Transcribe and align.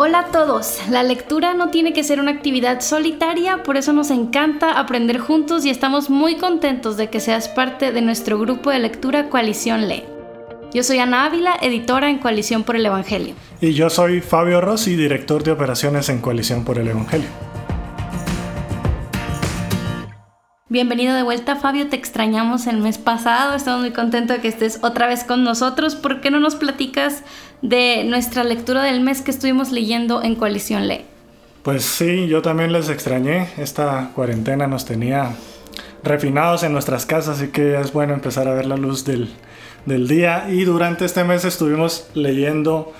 Hola 0.00 0.20
a 0.20 0.24
todos, 0.26 0.78
la 0.88 1.02
lectura 1.02 1.54
no 1.54 1.70
tiene 1.70 1.92
que 1.92 2.04
ser 2.04 2.20
una 2.20 2.30
actividad 2.30 2.82
solitaria, 2.82 3.64
por 3.64 3.76
eso 3.76 3.92
nos 3.92 4.12
encanta 4.12 4.78
aprender 4.78 5.18
juntos 5.18 5.64
y 5.64 5.70
estamos 5.70 6.08
muy 6.08 6.36
contentos 6.36 6.96
de 6.96 7.10
que 7.10 7.18
seas 7.18 7.48
parte 7.48 7.90
de 7.90 8.00
nuestro 8.00 8.38
grupo 8.38 8.70
de 8.70 8.78
lectura 8.78 9.28
Coalición 9.28 9.88
Lee. 9.88 10.04
Yo 10.72 10.84
soy 10.84 11.00
Ana 11.00 11.24
Ávila, 11.24 11.56
editora 11.62 12.10
en 12.10 12.18
Coalición 12.18 12.62
por 12.62 12.76
el 12.76 12.86
Evangelio. 12.86 13.34
Y 13.60 13.72
yo 13.72 13.90
soy 13.90 14.20
Fabio 14.20 14.60
Rossi, 14.60 14.94
director 14.94 15.42
de 15.42 15.50
operaciones 15.50 16.08
en 16.10 16.20
Coalición 16.20 16.64
por 16.64 16.78
el 16.78 16.86
Evangelio. 16.86 17.26
Bienvenido 20.70 21.14
de 21.14 21.22
vuelta, 21.22 21.56
Fabio. 21.56 21.88
Te 21.88 21.96
extrañamos 21.96 22.66
el 22.66 22.76
mes 22.76 22.98
pasado. 22.98 23.54
Estamos 23.54 23.80
muy 23.80 23.92
contentos 23.92 24.36
de 24.36 24.42
que 24.42 24.48
estés 24.48 24.80
otra 24.82 25.06
vez 25.06 25.24
con 25.24 25.42
nosotros. 25.42 25.96
¿Por 25.96 26.20
qué 26.20 26.30
no 26.30 26.40
nos 26.40 26.56
platicas 26.56 27.24
de 27.62 28.04
nuestra 28.04 28.44
lectura 28.44 28.82
del 28.82 29.00
mes 29.00 29.22
que 29.22 29.30
estuvimos 29.30 29.72
leyendo 29.72 30.22
en 30.22 30.34
Coalición 30.34 30.88
Lee? 30.88 31.04
Pues 31.62 31.84
sí, 31.84 32.28
yo 32.28 32.40
también 32.40 32.72
les 32.72 32.88
extrañé. 32.88 33.48
Esta 33.58 34.10
cuarentena 34.14 34.66
nos 34.66 34.84
tenía 34.84 35.32
refinados 36.02 36.62
en 36.62 36.72
nuestras 36.72 37.04
casas, 37.04 37.38
así 37.38 37.48
que 37.48 37.78
es 37.80 37.92
bueno 37.92 38.14
empezar 38.14 38.48
a 38.48 38.54
ver 38.54 38.66
la 38.66 38.76
luz 38.76 39.04
del, 39.04 39.28
día. 39.86 40.46
Y 40.50 40.64
durante 40.64 41.04
este 41.04 41.24
mes 41.24 41.44
estuvimos 41.44 42.08
leyendo 42.14 42.92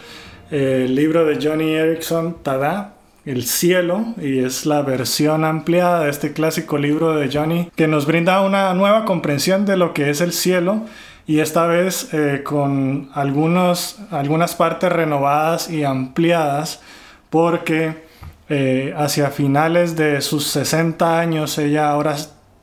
eh, 0.51 0.85
el 0.87 0.95
libro 0.95 1.25
de 1.25 1.39
Johnny 1.43 1.75
Erickson, 1.75 2.37
Tada, 2.43 2.95
el 3.29 3.45
cielo 3.45 4.15
y 4.23 4.39
es 4.39 4.65
la 4.65 4.81
versión 4.81 5.45
ampliada 5.45 6.05
de 6.05 6.11
este 6.11 6.33
clásico 6.33 6.79
libro 6.79 7.15
de 7.15 7.31
Johnny 7.31 7.71
que 7.77 7.87
nos 7.87 8.07
brinda 8.07 8.41
una 8.41 8.73
nueva 8.73 9.05
comprensión 9.05 9.67
de 9.67 9.77
lo 9.77 9.93
que 9.93 10.09
es 10.09 10.23
el 10.23 10.33
cielo 10.33 10.87
y 11.29 11.41
esta 11.41 11.67
vez 11.67 12.13
eh, 12.15 12.43
con 12.43 13.11
algunos, 13.13 13.99
algunas 14.11 14.57
partes 14.57 14.91
renovadas 14.91 15.69
y 15.69 15.85
ampliadas 15.85 16.81
porque 17.29 18.07
eh, 18.49 18.95
hacia 18.97 19.31
finales 19.31 19.95
de 19.95 20.23
sus 20.23 20.47
60 20.47 21.21
años 21.21 21.59
ella 21.59 21.91
ahora 21.91 22.17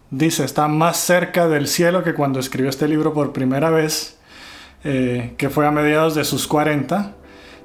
dice 0.09 0.43
está 0.43 0.67
más 0.67 0.97
cerca 0.97 1.47
del 1.47 1.67
cielo 1.67 2.03
que 2.03 2.15
cuando 2.15 2.39
escribió 2.39 2.71
este 2.71 2.87
libro 2.87 3.13
por 3.13 3.33
primera 3.33 3.69
vez 3.69 4.17
eh, 4.83 5.35
que 5.37 5.51
fue 5.51 5.67
a 5.67 5.71
mediados 5.71 6.15
de 6.15 6.23
sus 6.23 6.47
40 6.47 7.13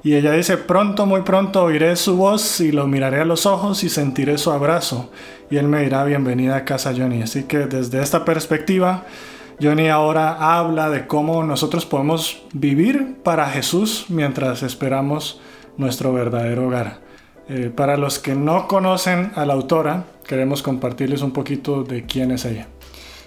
y 0.03 0.15
ella 0.15 0.33
dice, 0.33 0.57
pronto, 0.57 1.05
muy 1.05 1.21
pronto 1.23 1.63
oiré 1.63 1.95
su 1.97 2.17
voz 2.17 2.61
y 2.61 2.73
lo 2.73 2.87
miraré 2.87 3.21
a 3.21 3.27
los 3.27 3.45
ojos 3.45 3.85
y 3.85 3.91
sentiré 3.91 4.39
su 4.39 4.51
abrazo. 4.51 5.13
Y 5.51 5.59
él 5.59 5.69
me 5.69 5.83
dirá, 5.83 6.05
bienvenida 6.05 6.57
a 6.57 6.65
casa 6.65 6.95
Johnny. 6.97 7.21
Así 7.21 7.43
que 7.43 7.67
desde 7.67 8.01
esta 8.01 8.25
perspectiva, 8.25 9.05
Johnny 9.63 9.89
ahora 9.89 10.59
habla 10.59 10.89
de 10.89 11.07
cómo 11.07 11.45
nosotros 11.45 11.85
podemos 11.85 12.43
vivir 12.55 13.19
para 13.23 13.47
Jesús 13.51 14.07
mientras 14.09 14.63
esperamos 14.63 15.39
nuestro 15.77 16.15
verdadero 16.15 16.69
hogar. 16.69 17.01
Eh, 17.49 17.71
para 17.75 17.99
los 17.99 18.19
que 18.19 18.35
no 18.35 18.67
conocen 18.69 19.33
a 19.35 19.45
la 19.45 19.53
autora, 19.53 20.05
queremos 20.27 20.63
compartirles 20.63 21.21
un 21.21 21.33
poquito 21.33 21.83
de 21.83 22.07
quién 22.07 22.31
es 22.31 22.47
ella. 22.47 22.69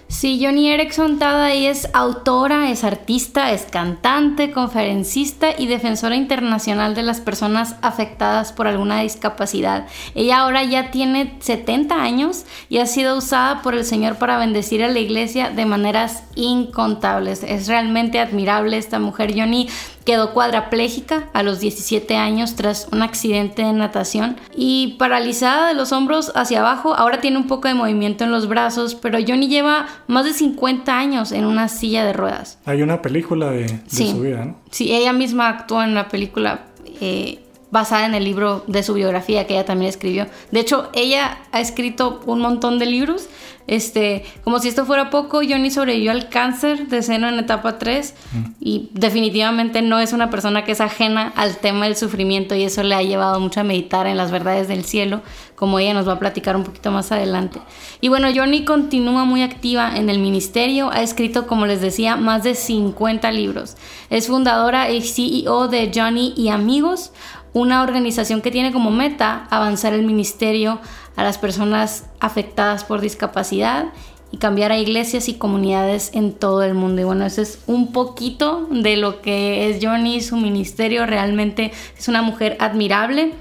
Sí, 0.08 0.38
Johnny 0.40 0.70
Erickson 0.70 1.18
Tada 1.18 1.52
es 1.54 1.88
autora, 1.94 2.70
es 2.70 2.84
artista, 2.84 3.52
es 3.52 3.62
cantante, 3.62 4.52
conferencista 4.52 5.48
y 5.58 5.66
defensora 5.66 6.14
internacional 6.14 6.94
de 6.94 7.02
las 7.02 7.20
personas 7.20 7.76
afectadas 7.80 8.52
por 8.52 8.66
alguna 8.66 9.00
discapacidad. 9.00 9.86
Ella 10.14 10.40
ahora 10.40 10.62
ya 10.62 10.90
tiene 10.90 11.36
70 11.40 12.00
años 12.00 12.44
y 12.68 12.78
ha 12.78 12.86
sido 12.86 13.16
usada 13.16 13.62
por 13.62 13.74
el 13.74 13.84
Señor 13.84 14.16
para 14.16 14.38
bendecir 14.38 14.84
a 14.84 14.88
la 14.88 14.98
iglesia 14.98 15.50
de 15.50 15.66
maneras 15.66 16.22
incontables. 16.34 17.42
Es 17.42 17.66
realmente 17.66 18.20
admirable 18.20 18.76
esta 18.76 18.98
mujer. 18.98 19.32
Johnny 19.34 19.68
Quedó 20.04 20.32
cuadraplégica 20.32 21.28
a 21.32 21.42
los 21.42 21.60
17 21.60 22.16
años 22.16 22.56
tras 22.56 22.88
un 22.92 23.02
accidente 23.02 23.62
de 23.62 23.72
natación 23.72 24.36
y 24.54 24.96
paralizada 24.98 25.68
de 25.68 25.74
los 25.74 25.92
hombros 25.92 26.32
hacia 26.34 26.60
abajo. 26.60 26.94
Ahora 26.94 27.20
tiene 27.20 27.38
un 27.38 27.46
poco 27.46 27.68
de 27.68 27.74
movimiento 27.74 28.24
en 28.24 28.30
los 28.30 28.48
brazos, 28.48 28.94
pero 28.94 29.18
Johnny 29.26 29.48
lleva 29.48 29.86
más 30.06 30.24
de 30.24 30.32
50 30.32 30.96
años 30.96 31.32
en 31.32 31.44
una 31.44 31.68
silla 31.68 32.04
de 32.04 32.12
ruedas. 32.12 32.58
Hay 32.64 32.82
una 32.82 33.02
película 33.02 33.50
de, 33.50 33.80
su 33.88 34.20
vida, 34.20 34.44
¿no? 34.44 34.56
Sí, 34.70 34.94
ella 34.94 35.12
misma 35.12 35.48
actuó 35.48 35.82
en 35.82 35.90
una 35.90 36.08
película 36.08 36.66
eh, 37.00 37.43
basada 37.74 38.06
en 38.06 38.14
el 38.14 38.22
libro 38.22 38.62
de 38.68 38.84
su 38.84 38.94
biografía 38.94 39.48
que 39.48 39.54
ella 39.54 39.66
también 39.66 39.88
escribió. 39.88 40.28
De 40.52 40.60
hecho, 40.60 40.90
ella 40.94 41.38
ha 41.50 41.60
escrito 41.60 42.20
un 42.24 42.40
montón 42.40 42.78
de 42.78 42.86
libros 42.86 43.28
este, 43.66 44.24
como 44.42 44.58
si 44.58 44.68
esto 44.68 44.84
fuera 44.84 45.08
poco, 45.08 45.38
Johnny 45.38 45.70
sobrevivió 45.70 46.10
al 46.10 46.28
cáncer 46.28 46.88
de 46.88 47.02
seno 47.02 47.28
en 47.28 47.38
etapa 47.38 47.78
3 47.78 48.14
y 48.60 48.90
definitivamente 48.92 49.80
no 49.80 50.00
es 50.00 50.12
una 50.12 50.28
persona 50.28 50.64
que 50.64 50.72
es 50.72 50.82
ajena 50.82 51.32
al 51.34 51.56
tema 51.56 51.86
del 51.86 51.96
sufrimiento 51.96 52.54
y 52.54 52.64
eso 52.64 52.82
le 52.82 52.94
ha 52.94 53.02
llevado 53.02 53.40
mucho 53.40 53.60
a 53.60 53.64
meditar 53.64 54.06
en 54.06 54.18
las 54.18 54.30
verdades 54.30 54.68
del 54.68 54.84
cielo, 54.84 55.22
como 55.54 55.78
ella 55.78 55.94
nos 55.94 56.06
va 56.06 56.14
a 56.14 56.18
platicar 56.18 56.56
un 56.56 56.64
poquito 56.64 56.90
más 56.90 57.10
adelante. 57.10 57.58
Y 58.02 58.08
bueno, 58.08 58.28
Johnny 58.34 58.66
continúa 58.66 59.24
muy 59.24 59.42
activa 59.42 59.96
en 59.96 60.10
el 60.10 60.18
ministerio, 60.18 60.90
ha 60.90 61.00
escrito, 61.00 61.46
como 61.46 61.64
les 61.64 61.80
decía, 61.80 62.16
más 62.16 62.42
de 62.42 62.54
50 62.54 63.30
libros. 63.32 63.78
Es 64.10 64.26
fundadora 64.26 64.90
y 64.90 65.00
CEO 65.00 65.68
de 65.68 65.90
Johnny 65.94 66.34
y 66.36 66.48
Amigos, 66.48 67.12
una 67.54 67.82
organización 67.82 68.42
que 68.42 68.50
tiene 68.50 68.72
como 68.72 68.90
meta 68.90 69.46
avanzar 69.48 69.94
el 69.94 70.04
ministerio 70.04 70.80
a 71.16 71.22
las 71.22 71.38
personas 71.38 72.04
afectadas 72.20 72.84
por 72.84 73.00
discapacidad 73.00 73.86
y 74.32 74.38
cambiar 74.38 74.72
a 74.72 74.78
iglesias 74.78 75.28
y 75.28 75.34
comunidades 75.34 76.10
en 76.12 76.32
todo 76.32 76.64
el 76.64 76.74
mundo. 76.74 77.00
Y 77.00 77.04
bueno, 77.04 77.24
eso 77.24 77.40
es 77.40 77.60
un 77.66 77.92
poquito 77.92 78.66
de 78.68 78.96
lo 78.96 79.22
que 79.22 79.70
es 79.70 79.78
Johnny, 79.80 80.20
su 80.20 80.36
ministerio. 80.36 81.06
Realmente 81.06 81.70
es 81.96 82.08
una 82.08 82.20
mujer 82.20 82.56
admirable 82.58 83.32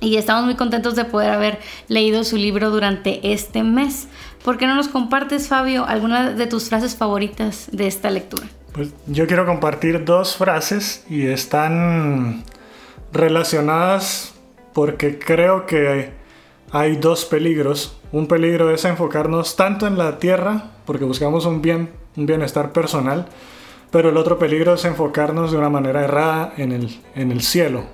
y 0.00 0.16
estamos 0.16 0.44
muy 0.44 0.54
contentos 0.54 0.94
de 0.94 1.06
poder 1.06 1.30
haber 1.30 1.58
leído 1.88 2.22
su 2.22 2.36
libro 2.36 2.70
durante 2.70 3.32
este 3.32 3.62
mes. 3.62 4.08
¿Por 4.44 4.58
qué 4.58 4.66
no 4.66 4.74
nos 4.74 4.88
compartes, 4.88 5.48
Fabio, 5.48 5.86
alguna 5.86 6.32
de 6.32 6.46
tus 6.46 6.68
frases 6.68 6.94
favoritas 6.94 7.68
de 7.72 7.86
esta 7.86 8.10
lectura? 8.10 8.46
Pues 8.72 8.90
yo 9.06 9.26
quiero 9.26 9.46
compartir 9.46 10.04
dos 10.04 10.36
frases 10.36 11.02
y 11.08 11.26
están 11.26 12.44
relacionadas 13.16 14.34
porque 14.72 15.18
creo 15.18 15.66
que 15.66 16.10
hay 16.70 16.96
dos 16.96 17.24
peligros. 17.24 17.98
Un 18.12 18.26
peligro 18.26 18.70
es 18.70 18.84
enfocarnos 18.84 19.56
tanto 19.56 19.86
en 19.86 19.98
la 19.98 20.18
tierra, 20.18 20.72
porque 20.84 21.04
buscamos 21.04 21.46
un 21.46 21.62
bien, 21.62 21.90
un 22.16 22.26
bienestar 22.26 22.72
personal, 22.72 23.26
pero 23.90 24.10
el 24.10 24.16
otro 24.16 24.38
peligro 24.38 24.74
es 24.74 24.84
enfocarnos 24.84 25.52
de 25.52 25.58
una 25.58 25.70
manera 25.70 26.04
errada 26.04 26.52
en 26.56 26.72
el, 26.72 27.00
en 27.14 27.32
el 27.32 27.40
cielo, 27.42 27.84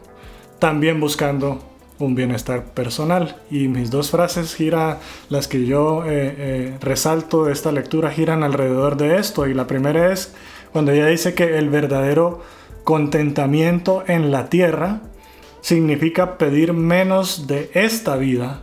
también 0.59 1.00
buscando 1.00 1.61
un 1.99 2.15
bienestar 2.15 2.65
personal. 2.65 3.37
Y 3.50 3.69
mis 3.69 3.91
dos 3.91 4.11
frases 4.11 4.55
giran, 4.55 4.99
las 5.28 5.49
que 5.49 5.65
yo 5.65 6.05
eh, 6.05 6.34
eh, 6.37 6.78
resalto 6.81 7.44
de 7.44 7.53
esta 7.53 7.71
lectura, 7.71 8.11
giran 8.11 8.43
alrededor 8.43 8.97
de 8.97 9.19
esto. 9.19 9.47
Y 9.47 9.55
la 9.55 9.66
primera 9.66 10.12
es 10.12 10.34
cuando 10.72 10.93
ella 10.93 11.06
dice 11.06 11.34
que 11.34 11.59
el 11.59 11.69
verdadero 11.69 12.41
contentamiento 12.84 14.03
en 14.09 14.32
la 14.32 14.49
tierra 14.49 15.03
significa 15.62 16.37
pedir 16.37 16.75
menos 16.75 17.47
de 17.47 17.71
esta 17.73 18.17
vida 18.17 18.62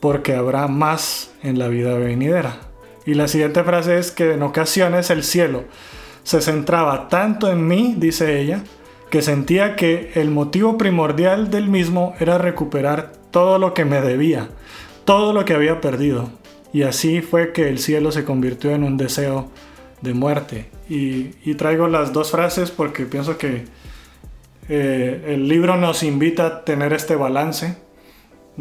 porque 0.00 0.34
habrá 0.34 0.66
más 0.68 1.30
en 1.42 1.58
la 1.58 1.68
vida 1.68 1.98
venidera. 1.98 2.60
Y 3.04 3.14
la 3.14 3.28
siguiente 3.28 3.62
frase 3.62 3.98
es 3.98 4.10
que 4.10 4.32
en 4.32 4.42
ocasiones 4.42 5.10
el 5.10 5.22
cielo 5.22 5.64
se 6.22 6.40
centraba 6.40 7.08
tanto 7.08 7.50
en 7.50 7.66
mí, 7.66 7.94
dice 7.98 8.40
ella, 8.40 8.62
que 9.10 9.22
sentía 9.22 9.76
que 9.76 10.12
el 10.14 10.30
motivo 10.30 10.76
primordial 10.76 11.50
del 11.50 11.68
mismo 11.68 12.14
era 12.20 12.38
recuperar 12.38 13.12
todo 13.30 13.58
lo 13.58 13.74
que 13.74 13.84
me 13.84 14.00
debía, 14.00 14.48
todo 15.04 15.32
lo 15.32 15.44
que 15.44 15.54
había 15.54 15.80
perdido. 15.80 16.30
Y 16.72 16.82
así 16.82 17.22
fue 17.22 17.52
que 17.52 17.68
el 17.68 17.78
cielo 17.78 18.12
se 18.12 18.24
convirtió 18.24 18.72
en 18.72 18.84
un 18.84 18.96
deseo 18.96 19.50
de 20.02 20.14
muerte. 20.14 20.68
Y, 20.88 21.54
traigo 21.54 21.88
las 21.88 22.12
dos 22.12 22.30
frases 22.30 22.70
porque 22.70 23.06
pienso 23.06 23.38
que 23.38 23.64
eh, 24.68 25.24
el 25.28 25.48
libro 25.48 25.76
nos 25.76 26.02
invita 26.02 26.46
a 26.46 26.64
tener 26.64 26.92
este 26.92 27.16
balance, 27.16 27.76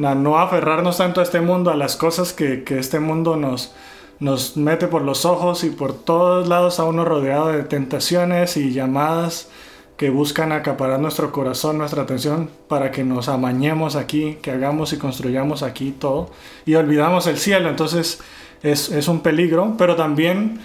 a 0.02 0.16
no 0.16 0.38
aferrarnos 0.40 0.98
tanto 0.98 1.20
a 1.20 1.24
este 1.24 1.42
mundo, 1.42 1.72
a 1.72 1.76
las 1.76 1.96
cosas 1.96 2.34
que, 2.34 2.64
este 2.70 3.00
mundo 3.00 3.36
nos, 3.36 3.76
nos 4.20 4.56
mete 4.56 4.88
por 4.88 5.02
los 5.02 5.26
ojos 5.26 5.64
y 5.64 5.70
por 5.70 5.94
todos 5.94 6.48
lados 6.48 6.80
a 6.80 6.86
uno 6.86 7.04
rodeado 7.04 7.50
de 7.50 7.64
tentaciones 7.64 8.58
y 8.58 8.72
llamadas 8.72 9.50
que 9.98 10.12
buscan 10.12 10.52
acaparar 10.52 11.00
nuestro 11.00 11.32
corazón, 11.32 11.80
nuestra 11.80 12.04
atención, 12.04 12.52
para 12.68 12.92
que 12.92 13.04
nos 13.04 13.28
amañemos 13.30 13.96
aquí, 13.96 14.38
que 14.44 14.52
hagamos 14.52 14.94
y 14.94 14.98
construyamos 14.98 15.64
aquí 15.64 15.92
todo, 15.92 16.30
y 16.68 16.76
olvidamos 16.76 17.26
el 17.26 17.38
cielo. 17.38 17.68
Entonces 17.68 18.22
es, 18.62 19.08
un 19.08 19.22
peligro, 19.22 19.74
pero 19.76 19.96
también 19.96 20.60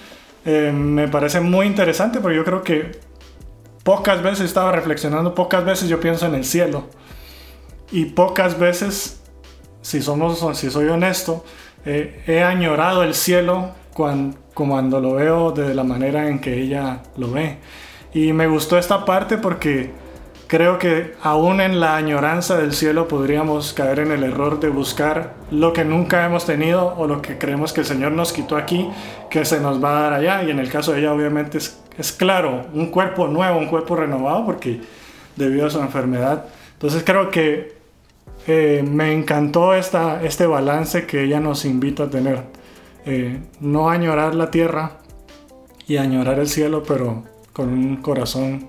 eh, 0.45 0.71
me 0.73 1.09
parece 1.09 1.41
muy 1.41 1.67
interesante, 1.67 2.21
porque 2.21 2.37
yo 2.37 2.45
creo 2.45 2.63
que 2.63 3.01
Pocas 3.83 4.23
veces 4.23 4.47
estaba 4.47 4.73
reflexionando, 4.73 5.35
pocas 5.35 5.65
veces 5.65 5.89
yo 5.89 6.01
pienso 6.01 6.27
en 6.27 6.35
el 6.35 6.45
cielo. 6.45 6.85
Y 7.91 8.07
pocas 8.07 8.59
veces, 8.59 9.21
si, 9.81 10.01
somos, 10.01 10.45
si 10.57 10.71
soy 10.71 10.89
honesto, 10.89 11.45
eh, 11.85 12.23
he 12.27 12.43
añorado 12.43 13.03
el 13.03 13.15
cielo 13.15 13.71
cuando, 13.93 14.39
cuando 14.55 15.01
lo 15.01 15.15
veo 15.15 15.51
de 15.51 15.75
la 15.75 15.85
manera 15.85 16.29
en 16.29 16.41
que 16.41 16.61
ella 16.61 17.03
lo 17.17 17.31
ve. 17.33 17.59
Y 18.15 18.33
me 18.33 18.47
gustó 18.47 18.79
esta 18.79 19.05
parte 19.05 19.37
porque 19.37 19.91
creo 20.47 20.79
que 20.79 21.15
aún 21.23 21.61
en 21.61 21.81
la 21.81 21.97
añoranza 21.97 22.59
del 22.59 22.75
cielo 22.75 23.09
podríamos 23.09 23.73
caer 23.73 24.01
en 24.01 24.13
el 24.13 24.23
error 24.23 24.61
de 24.61 24.69
buscar 24.69 25.35
lo 25.51 25.73
que 25.73 25.83
nunca 25.83 26.27
hemos 26.27 26.45
tenido 26.45 26.95
o 26.99 27.07
lo 27.07 27.23
que 27.23 27.39
creemos 27.39 27.73
que 27.73 27.81
el 27.81 27.87
Señor 27.87 28.13
nos 28.13 28.35
quitó 28.35 28.57
aquí, 28.57 28.89
que 29.31 29.45
se 29.45 29.61
nos 29.61 29.83
va 29.83 29.99
a 29.99 30.03
dar 30.03 30.13
allá. 30.13 30.43
Y 30.45 30.51
en 30.51 30.59
el 30.59 30.71
caso 30.71 30.93
de 30.93 31.01
ella 31.01 31.13
obviamente 31.15 31.57
es, 31.59 31.82
es 31.99 32.13
claro, 32.13 32.67
un 32.73 32.87
cuerpo 32.87 33.29
nuevo, 33.29 33.59
un 33.59 33.67
cuerpo 33.67 33.97
renovado, 33.97 34.45
porque 34.47 34.81
debido 35.37 35.67
a 35.67 35.71
su 35.71 35.81
enfermedad. 35.81 36.47
Entonces 36.75 37.03
creo 37.05 37.31
que 37.31 37.77
eh, 38.47 38.85
me 38.87 39.13
encantó 39.13 39.75
esta, 39.75 40.23
este 40.23 40.47
balance 40.47 41.07
que 41.07 41.25
ella 41.25 41.41
nos 41.41 41.65
invita 41.65 42.05
a 42.05 42.11
tener. 42.11 42.45
Eh, 43.05 43.41
no 43.61 43.91
añorar 43.91 44.35
la 44.35 44.51
tierra 44.51 44.99
y 45.87 45.97
añorar 45.97 46.39
el 46.39 46.49
cielo, 46.49 46.83
pero 46.87 47.25
con 47.53 47.69
un 47.69 47.97
corazón 47.97 48.69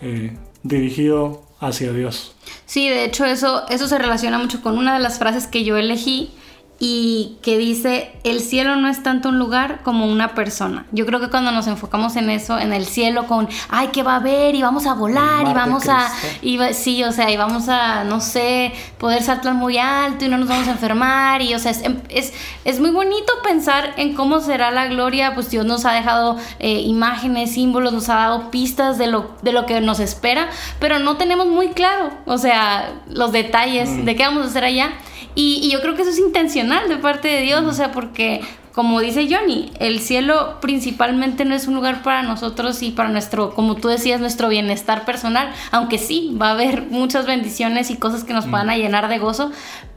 eh, 0.00 0.36
dirigido 0.62 1.42
hacia 1.58 1.92
Dios. 1.92 2.34
Sí, 2.66 2.88
de 2.88 3.04
hecho 3.04 3.24
eso, 3.24 3.68
eso 3.68 3.88
se 3.88 3.98
relaciona 3.98 4.38
mucho 4.38 4.62
con 4.62 4.78
una 4.78 4.94
de 4.94 5.00
las 5.00 5.18
frases 5.18 5.46
que 5.46 5.64
yo 5.64 5.76
elegí 5.76 6.32
y 6.82 7.36
que 7.42 7.58
dice, 7.58 8.10
el 8.24 8.40
cielo 8.40 8.74
no 8.76 8.88
es 8.88 9.02
tanto 9.02 9.28
un 9.28 9.38
lugar 9.38 9.82
como 9.82 10.06
una 10.06 10.34
persona. 10.34 10.86
Yo 10.92 11.04
creo 11.04 11.20
que 11.20 11.28
cuando 11.28 11.52
nos 11.52 11.66
enfocamos 11.66 12.16
en 12.16 12.30
eso, 12.30 12.58
en 12.58 12.72
el 12.72 12.86
cielo 12.86 13.26
con, 13.26 13.50
ay, 13.68 13.88
¿qué 13.92 14.02
va 14.02 14.14
a 14.14 14.16
haber? 14.16 14.54
Y 14.54 14.62
vamos 14.62 14.86
a 14.86 14.94
volar, 14.94 15.46
y 15.46 15.52
vamos 15.52 15.90
a, 15.90 16.10
y 16.40 16.58
sí, 16.72 17.04
o 17.04 17.12
sea, 17.12 17.30
y 17.30 17.36
vamos 17.36 17.68
a, 17.68 18.04
no 18.04 18.22
sé, 18.22 18.72
poder 18.96 19.22
saltar 19.22 19.52
muy 19.52 19.76
alto 19.76 20.24
y 20.24 20.28
no 20.28 20.38
nos 20.38 20.48
vamos 20.48 20.68
a 20.68 20.70
enfermar. 20.70 21.42
Y, 21.42 21.52
o 21.52 21.58
sea, 21.58 21.70
es, 22.08 22.32
es, 22.64 22.80
muy 22.80 22.92
bonito 22.92 23.30
pensar 23.44 23.92
en 23.98 24.14
cómo 24.14 24.40
será 24.40 24.70
la 24.70 24.86
gloria, 24.86 25.34
pues 25.34 25.50
Dios 25.50 25.66
nos 25.66 25.84
ha 25.84 25.92
dejado 25.92 26.38
eh, 26.60 26.80
imágenes, 26.80 27.52
símbolos, 27.52 27.92
nos 27.92 28.08
ha 28.08 28.14
dado 28.14 28.50
pistas 28.50 28.96
de 28.96 29.06
lo, 29.06 29.32
de 29.42 29.52
lo 29.52 29.66
que 29.66 29.82
nos 29.82 30.00
espera, 30.00 30.48
pero 30.78 30.98
no 30.98 31.18
tenemos 31.18 31.46
muy 31.46 31.68
claro, 31.68 32.08
o 32.24 32.38
sea, 32.38 33.02
los 33.06 33.32
detalles 33.32 33.90
mm. 33.90 34.04
de 34.06 34.16
qué 34.16 34.22
vamos 34.22 34.46
a 34.46 34.48
hacer 34.48 34.64
allá. 34.64 34.94
Y, 35.34 35.70
yo 35.70 35.80
creo 35.80 35.94
que 35.94 36.02
eso 36.02 36.10
es 36.10 36.18
intencional 36.18 36.69
de 36.88 36.96
parte 36.96 37.28
de 37.28 37.42
Dios, 37.42 37.64
o 37.64 37.72
sea, 37.72 37.90
porque 37.90 38.42
como 38.72 39.00
dice 39.00 39.28
Johnny, 39.28 39.72
el 39.80 39.98
cielo 39.98 40.58
principalmente 40.60 41.44
no 41.44 41.54
es 41.54 41.66
un 41.66 41.74
lugar 41.74 42.02
para 42.02 42.22
nosotros 42.22 42.82
y 42.82 42.92
para 42.92 43.08
nuestro, 43.08 43.54
como 43.54 43.74
tú 43.74 43.88
decías, 43.88 44.20
nuestro 44.20 44.48
bienestar 44.48 45.04
personal, 45.04 45.52
aunque 45.72 45.98
sí, 45.98 46.36
va 46.40 46.48
a 46.48 46.52
haber 46.52 46.82
muchas 46.82 47.26
bendiciones 47.26 47.90
y 47.90 47.96
cosas 47.96 48.22
que 48.22 48.32
nos 48.32 48.48
van 48.48 48.70
a 48.70 48.76
llenar 48.76 49.08
de 49.08 49.18
gozo, 49.18 49.50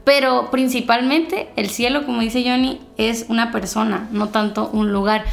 pero 0.04 0.50
principalmente 0.50 1.48
el 1.54 1.70
cielo, 1.70 2.04
como 2.04 2.20
dice 2.20 2.42
Johnny, 2.44 2.80
es 2.96 3.26
una 3.28 3.52
persona, 3.52 4.08
no 4.10 4.28
tanto 4.30 4.68
un 4.72 4.92
lugar 4.92 5.24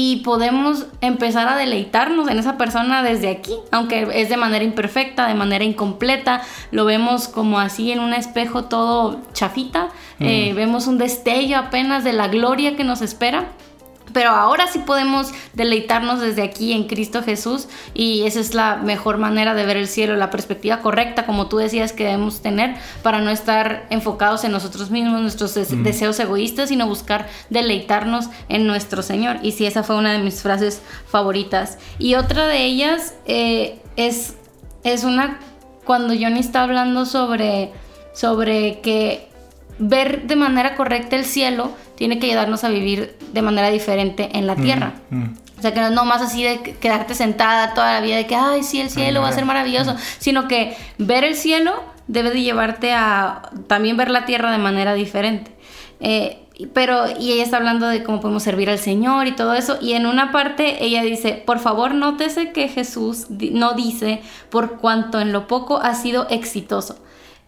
y 0.00 0.18
podemos 0.18 0.86
empezar 1.00 1.48
a 1.48 1.56
deleitarnos 1.56 2.28
en 2.28 2.38
esa 2.38 2.56
persona 2.56 3.02
desde 3.02 3.30
aquí, 3.30 3.56
aunque 3.72 4.06
es 4.14 4.28
de 4.28 4.36
manera 4.36 4.64
imperfecta, 4.64 5.26
de 5.26 5.34
manera 5.34 5.64
incompleta, 5.64 6.40
lo 6.70 6.84
vemos 6.84 7.26
como 7.26 7.58
así 7.58 7.90
en 7.90 7.98
un 7.98 8.14
espejo 8.14 8.66
todo 8.66 9.20
chafita, 9.32 9.88
eh, 10.20 10.52
vemos 10.54 10.86
un 10.86 10.98
destello 10.98 11.58
apenas 11.58 12.04
de 12.04 12.12
la 12.12 12.28
gloria 12.28 12.76
que 12.76 12.84
nos 12.84 13.02
espera 13.02 13.48
pero 14.12 14.30
ahora 14.30 14.66
sí 14.66 14.80
podemos 14.80 15.32
deleitarnos 15.54 16.20
desde 16.20 16.42
aquí 16.42 16.72
en 16.72 16.84
Cristo 16.84 17.22
Jesús 17.22 17.68
y 17.94 18.24
esa 18.24 18.40
es 18.40 18.54
la 18.54 18.76
mejor 18.76 19.18
manera 19.18 19.54
de 19.54 19.66
ver 19.66 19.76
el 19.76 19.88
cielo, 19.88 20.16
la 20.16 20.30
perspectiva 20.30 20.80
correcta, 20.80 21.26
como 21.26 21.48
tú 21.48 21.58
decías 21.58 21.92
que 21.92 22.04
debemos 22.04 22.40
tener 22.40 22.76
para 23.02 23.20
no 23.20 23.30
estar 23.30 23.86
enfocados 23.90 24.44
en 24.44 24.52
nosotros 24.52 24.90
mismos, 24.90 25.20
nuestros 25.20 25.54
deseos 25.54 26.18
egoístas, 26.20 26.68
sino 26.68 26.86
buscar 26.86 27.28
deleitarnos 27.50 28.28
en 28.48 28.66
nuestro 28.66 29.02
Señor. 29.02 29.38
Y 29.42 29.52
sí, 29.52 29.66
esa 29.66 29.82
fue 29.82 29.96
una 29.96 30.12
de 30.12 30.18
mis 30.18 30.42
frases 30.42 30.82
favoritas. 31.06 31.78
Y 31.98 32.14
otra 32.14 32.46
de 32.46 32.64
ellas 32.64 33.14
eh, 33.26 33.80
es, 33.96 34.34
es 34.84 35.04
una, 35.04 35.40
cuando 35.84 36.14
Johnny 36.14 36.40
está 36.40 36.62
hablando 36.62 37.06
sobre, 37.06 37.72
sobre 38.12 38.80
que 38.80 39.28
ver 39.78 40.26
de 40.26 40.36
manera 40.36 40.74
correcta 40.74 41.16
el 41.16 41.24
cielo 41.24 41.72
tiene 41.98 42.20
que 42.20 42.26
ayudarnos 42.26 42.62
a 42.62 42.68
vivir 42.68 43.18
de 43.32 43.42
manera 43.42 43.70
diferente 43.70 44.30
en 44.38 44.46
la 44.46 44.54
tierra. 44.54 44.94
O 45.58 45.60
sea, 45.60 45.74
que 45.74 45.80
no 45.80 45.86
es 45.86 45.92
nomás 45.92 46.22
así 46.22 46.44
de 46.44 46.60
quedarte 46.60 47.16
sentada 47.16 47.74
toda 47.74 47.92
la 47.94 48.00
vida 48.00 48.16
de 48.16 48.28
que, 48.28 48.36
ay, 48.36 48.62
sí, 48.62 48.80
el 48.80 48.88
cielo 48.88 49.20
va 49.20 49.30
a 49.30 49.32
ser 49.32 49.44
maravilloso, 49.44 49.96
sino 50.18 50.46
que 50.46 50.76
ver 50.98 51.24
el 51.24 51.34
cielo 51.34 51.74
debe 52.06 52.30
de 52.30 52.40
llevarte 52.40 52.92
a 52.92 53.50
también 53.66 53.96
ver 53.96 54.10
la 54.10 54.26
tierra 54.26 54.52
de 54.52 54.58
manera 54.58 54.94
diferente. 54.94 55.50
Eh, 55.98 56.38
pero, 56.72 57.06
y 57.18 57.32
ella 57.32 57.42
está 57.42 57.56
hablando 57.56 57.88
de 57.88 58.04
cómo 58.04 58.20
podemos 58.20 58.44
servir 58.44 58.70
al 58.70 58.78
Señor 58.78 59.26
y 59.26 59.32
todo 59.32 59.54
eso, 59.54 59.78
y 59.80 59.94
en 59.94 60.06
una 60.06 60.30
parte 60.30 60.84
ella 60.84 61.02
dice, 61.02 61.42
por 61.44 61.58
favor, 61.58 61.94
nótese 61.94 62.52
que 62.52 62.68
Jesús 62.68 63.26
no 63.28 63.72
dice 63.74 64.22
por 64.50 64.78
cuanto 64.78 65.18
en 65.18 65.32
lo 65.32 65.48
poco 65.48 65.78
ha 65.78 65.94
sido 65.94 66.28
exitoso. 66.30 67.00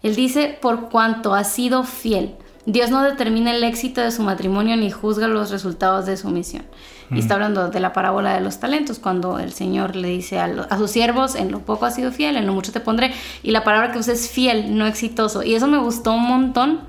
Él 0.03 0.17
dice 0.17 0.59
por 0.61 0.89
cuanto 0.89 1.35
ha 1.35 1.45
sido 1.45 1.85
fiel. 1.85 2.35
Dios 2.67 2.91
no 2.91 3.03
determina 3.03 3.55
el 3.55 3.65
éxito 3.65 4.01
de 4.01 4.11
su 4.11 4.23
matrimonio 4.23 4.77
ni 4.77 4.91
juzga 4.91 5.29
los 5.29 5.51
resultados 5.51 6.07
de 6.07 6.17
su 6.17 6.29
misión. 6.29 6.65
Y 7.13 7.19
está 7.19 7.35
hablando 7.35 7.71
de 7.71 7.81
la 7.81 7.93
parábola 7.93 8.35
de 8.35 8.41
los 8.41 8.61
talentos, 8.61 9.01
cuando 9.01 9.41
el 9.41 9.53
Señor 9.53 9.97
le 9.97 10.07
dice 10.09 10.39
a, 10.39 10.79
sus 10.79 10.93
siervos, 10.93 11.35
en 11.35 11.51
lo 11.51 11.59
poco 11.61 11.87
has 11.87 11.97
sido 11.97 12.13
fiel, 12.13 12.37
en 12.37 12.47
lo 12.47 12.53
mucho 12.53 12.71
te 12.71 12.79
pondré. 12.79 13.13
Y 13.43 13.51
la 13.51 13.65
palabra 13.65 13.91
que 13.91 13.99
usa 13.99 14.13
es 14.13 14.31
fiel, 14.31 14.79
no 14.79 14.87
exitoso. 14.87 15.43
Y 15.43 15.57
eso 15.57 15.67
me 15.67 15.79
gustó 15.79 16.13
un 16.13 16.23
montón, 16.23 16.83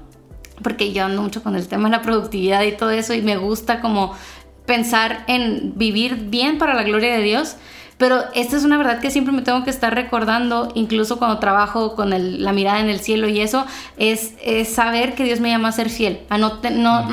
porque 0.62 0.94
yo 0.94 1.06
ando 1.06 1.24
mucho 1.24 1.42
con 1.42 1.56
el 1.56 1.68
tema 1.68 1.90
de 1.90 1.98
la 1.98 2.04
productividad 2.04 2.62
y 2.64 2.74
todo 2.74 2.92
eso, 2.92 3.16
y 3.16 3.24
me 3.24 3.38
gusta 3.38 3.82
como 3.82 4.14
pensar 4.68 5.24
en 5.28 5.74
vivir 5.76 6.28
bien 6.30 6.60
para 6.60 6.76
la 6.76 6.84
gloria 6.84 7.16
de 7.18 7.24
Dios 7.24 7.56
pero 8.02 8.24
esta 8.34 8.58
es 8.58 8.64
una 8.64 8.80
verdad 8.80 9.00
que 9.00 9.12
siempre 9.12 9.32
me 9.32 9.44
tengo 9.44 9.64
que 9.64 9.70
estar 9.70 9.94
recordando, 9.94 10.72
incluso 10.74 11.20
cuando 11.20 11.38
trabajo 11.38 11.96
con 11.96 12.10
la 12.10 12.52
mirada 12.52 12.80
en 12.80 12.90
el 12.90 13.00
cielo 13.00 13.30
y 13.30 13.42
eso, 13.42 13.64
es, 13.96 14.34
saber 14.74 15.14
que 15.14 15.24
Dios 15.24 15.40
me 15.40 15.50
llama 15.50 15.68
a 15.68 15.72
ser 15.72 15.92
fiel, 15.92 16.22
a 16.30 16.40
no, 16.40 16.58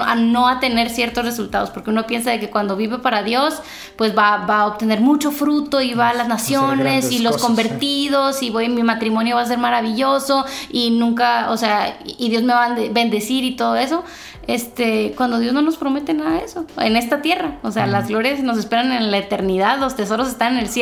a 0.03 0.15
no 0.17 0.49
a 0.49 0.61
tener 0.61 0.89
ciertos 0.89 1.27
resultados, 1.27 1.69
porque 1.69 1.91
uno 1.91 2.07
piensa 2.07 2.31
de 2.31 2.41
que 2.41 2.49
cuando 2.49 2.75
vive 2.75 3.01
para 3.01 3.23
Dios, 3.23 3.61
pues 3.97 4.17
va, 4.17 4.47
va 4.47 4.61
a 4.61 4.67
obtener 4.67 5.03
mucho 5.03 5.31
fruto 5.31 5.83
y 5.83 5.93
va 5.93 6.09
a 6.09 6.15
las 6.15 6.27
naciones 6.27 7.13
y 7.13 7.19
los 7.19 7.37
convertidos 7.37 8.43
y 8.43 8.49
voy, 8.49 8.71
mi 8.71 8.83
matrimonio 8.83 9.37
va 9.37 9.43
a 9.43 9.47
ser 9.47 9.59
maravilloso 9.59 10.47
y 10.71 10.93
nunca, 10.93 11.51
o 11.51 11.59
sea, 11.59 11.99
y 12.07 12.31
Dios 12.31 12.45
me 12.45 12.55
va 12.55 12.65
a 12.65 12.75
bendecir 12.91 13.45
y 13.45 13.57
todo 13.57 13.77
eso 13.77 14.05
este, 14.49 15.13
cuando 15.15 15.39
Dios 15.39 15.53
no 15.53 15.61
nos 15.61 15.77
promete 15.77 16.15
nada 16.15 16.39
de 16.39 16.45
eso, 16.45 16.65
en 16.79 16.97
esta 16.97 17.21
tierra. 17.21 17.59
O 17.63 17.71
sea, 17.71 17.87
las 17.87 18.09
glorias 18.09 18.41
nos 18.41 18.57
esperan 18.57 18.93
en 18.93 19.11
la 19.11 19.19
eternidad, 19.19 19.79
los 19.79 19.95
tesoros 19.95 20.27
están 20.27 20.55
en 20.55 20.61
el 20.61 20.69
cielo, 20.69 20.78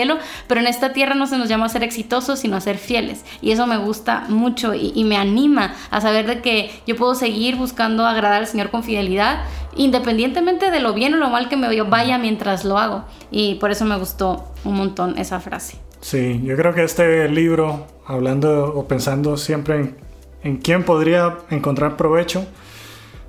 pero 0.47 0.61
en 0.61 0.67
esta 0.67 0.93
tierra 0.93 1.15
no 1.15 1.27
se 1.27 1.39
nos 1.39 1.49
llama 1.49 1.67
a 1.67 1.69
ser 1.69 1.83
exitosos, 1.83 2.39
sino 2.39 2.57
a 2.57 2.61
ser 2.61 2.79
fieles. 2.79 3.25
Y 3.41 3.53
eso 3.53 3.67
me 3.67 3.79
gusta 3.79 4.25
mucho 4.29 4.75
y, 4.75 5.05
me 5.05 5.17
anima 5.17 5.75
a 5.91 6.01
saber 6.01 6.27
de 6.27 6.41
que 6.43 6.71
yo 6.87 6.97
puedo 6.97 7.15
seguir 7.15 7.57
buscando 7.57 8.07
agradar 8.07 8.41
al 8.41 8.47
Señor 8.47 8.71
con 8.71 8.83
fidelidad, 8.83 9.45
independientemente 9.77 10.71
de 10.71 10.81
lo 10.81 10.95
bien 10.95 11.15
o 11.15 11.17
lo 11.17 11.31
mal 11.31 11.49
que 11.49 11.57
me 11.57 11.81
vaya 11.83 12.19
mientras 12.19 12.65
lo 12.65 12.79
hago. 12.79 13.05
Y 13.31 13.55
por 13.57 13.71
eso 13.71 13.85
me 13.85 13.97
gustó 13.97 14.53
un 14.65 14.77
montón 14.77 15.17
esa 15.19 15.39
frase. 15.41 15.79
Sí, 16.01 16.41
yo 16.45 16.57
creo 16.57 16.75
que 16.75 16.83
este 16.83 17.29
libro, 17.29 17.87
hablando 18.07 18.75
o 18.75 18.87
pensando 18.87 19.37
siempre 19.37 19.77
en, 19.77 19.97
en 20.43 20.57
quién 20.59 20.85
podría 20.85 21.39
encontrar 21.51 21.97
provecho, 21.97 22.47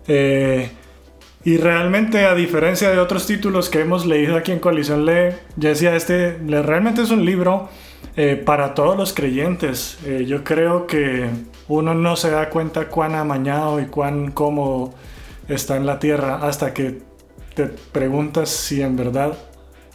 eh, 0.08 0.72
y 1.48 1.56
realmente, 1.56 2.26
a 2.26 2.36
diferencia 2.36 2.90
de 2.90 3.00
otros 3.00 3.26
títulos 3.26 3.70
que 3.70 3.80
hemos 3.80 4.06
leído 4.06 4.36
aquí 4.36 4.52
en 4.52 4.60
Coalición 4.60 5.06
Lee, 5.06 5.34
ya 5.56 5.70
decía, 5.70 5.96
este 5.96 6.38
realmente 6.46 7.02
es 7.02 7.10
un 7.10 7.24
libro 7.24 7.70
eh, 8.18 8.36
para 8.36 8.74
todos 8.74 8.98
los 8.98 9.14
creyentes. 9.14 9.98
Eh, 10.06 10.26
yo 10.28 10.44
creo 10.44 10.88
que 10.88 11.30
uno 11.70 11.94
no 11.94 12.18
se 12.18 12.32
da 12.32 12.50
cuenta 12.50 12.90
cuán 12.90 13.16
amañado 13.16 13.80
y 13.80 13.86
cuán 13.86 14.32
cómodo 14.32 14.94
está 15.48 15.78
en 15.78 15.86
la 15.86 16.00
tierra 16.00 16.46
hasta 16.46 16.74
que 16.74 17.00
te 17.56 17.68
preguntas 17.94 18.50
si 18.50 18.82
en 18.82 18.98
verdad 18.98 19.38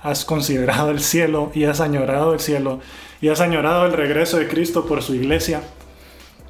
has 0.01 0.25
considerado 0.25 0.91
el 0.91 1.01
cielo 1.01 1.53
y 1.53 1.65
has 1.65 1.83
añorado 1.83 2.33
el 2.33 2.41
cielo 2.41 2.81
y 3.21 3.29
has 3.29 3.43
añorado 3.43 3.85
el 3.85 3.93
regreso 3.93 4.39
de 4.39 4.49
Cristo 4.49 4.87
por 4.87 5.03
su 5.03 5.15
iglesia. 5.15 5.61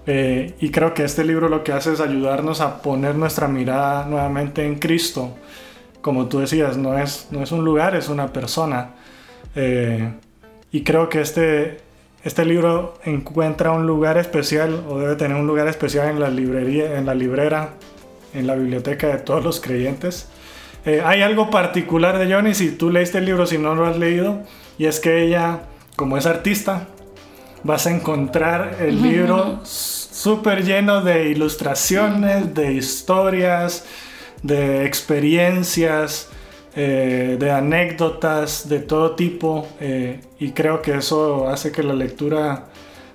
Eh, 0.07 0.55
y 0.61 0.71
creo 0.71 0.95
que 0.95 1.05
este 1.05 1.25
libro 1.25 1.49
lo 1.49 1.63
que 1.63 1.73
hace 1.73 1.93
es 1.93 2.01
ayudarnos 2.01 2.61
a 2.61 2.83
poner 2.83 3.15
nuestra 3.15 3.49
mirada 3.49 4.07
nuevamente 4.07 4.67
en 4.67 4.77
Cristo. 4.77 5.35
Como 6.01 6.27
tú 6.27 6.41
decías, 6.41 6.77
no 6.77 6.99
es, 6.99 7.29
no 7.31 7.43
es 7.43 7.53
un 7.53 7.65
lugar, 7.65 7.95
es 7.95 8.09
una 8.09 8.33
persona. 8.33 8.91
Eh, 9.55 10.13
y 10.73 10.83
creo 10.83 11.09
que 11.09 11.21
este, 11.21 11.81
este 12.25 12.45
libro 12.45 12.95
encuentra 13.05 13.73
un 13.73 13.87
lugar 13.87 14.19
especial 14.19 14.85
o 14.89 14.99
debe 14.99 15.17
tener 15.17 15.37
un 15.37 15.47
lugar 15.47 15.69
especial 15.69 16.09
en 16.09 16.21
la 16.21 16.31
librería, 16.31 16.99
en 16.99 17.07
la 17.07 17.15
librera, 17.15 17.75
en 18.35 18.47
la 18.47 18.55
biblioteca 18.55 19.09
de 19.09 19.19
todos 19.19 19.45
los 19.45 19.61
creyentes. 19.61 20.29
Eh, 20.85 21.01
hay 21.05 21.23
algo 21.23 21.51
particular 21.51 22.19
de 22.19 22.33
Johnny 22.33 22.55
si 22.55 22.73
tú 22.73 22.91
leíste 22.91 23.19
el 23.19 23.27
libro, 23.27 23.47
si 23.47 23.59
no 23.59 23.75
lo 23.75 23.87
has 23.87 23.97
leído, 23.99 24.41
y 24.79 24.87
es 24.87 24.99
que 24.99 25.23
ella, 25.23 25.61
como 25.95 26.17
es 26.17 26.27
artista, 26.27 26.89
vas 27.65 27.87
a 27.87 27.91
encontrar 27.91 28.77
el 28.81 29.01
libro 29.03 29.61
súper 29.65 30.65
lleno 30.65 31.03
de 31.03 31.29
ilustraciones, 31.31 32.55
de 32.55 32.73
historias, 32.75 33.85
de 34.43 34.85
experiencias, 34.87 36.29
eh, 36.75 37.37
de 37.39 37.51
anécdotas 37.51 38.69
de 38.69 38.81
todo 38.81 39.15
tipo 39.15 39.69
eh, 39.81 40.21
y 40.39 40.53
creo 40.53 40.81
que 40.83 40.95
eso 40.97 41.49
hace 41.49 41.71
que 41.71 41.83
la 41.83 41.93
lectura 41.95 42.65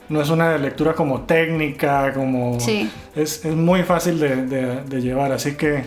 no 0.10 0.22
es 0.22 0.30
una 0.30 0.58
lectura 0.58 0.94
como 0.94 1.22
técnica, 1.22 2.14
como... 2.14 2.60
Sí. 2.60 2.90
Es, 3.16 3.44
es 3.44 3.56
muy 3.56 3.84
fácil 3.84 4.20
de, 4.20 4.46
de- 4.46 4.84
de 4.84 5.02
llevar, 5.02 5.32
así 5.34 5.56
que 5.56 5.84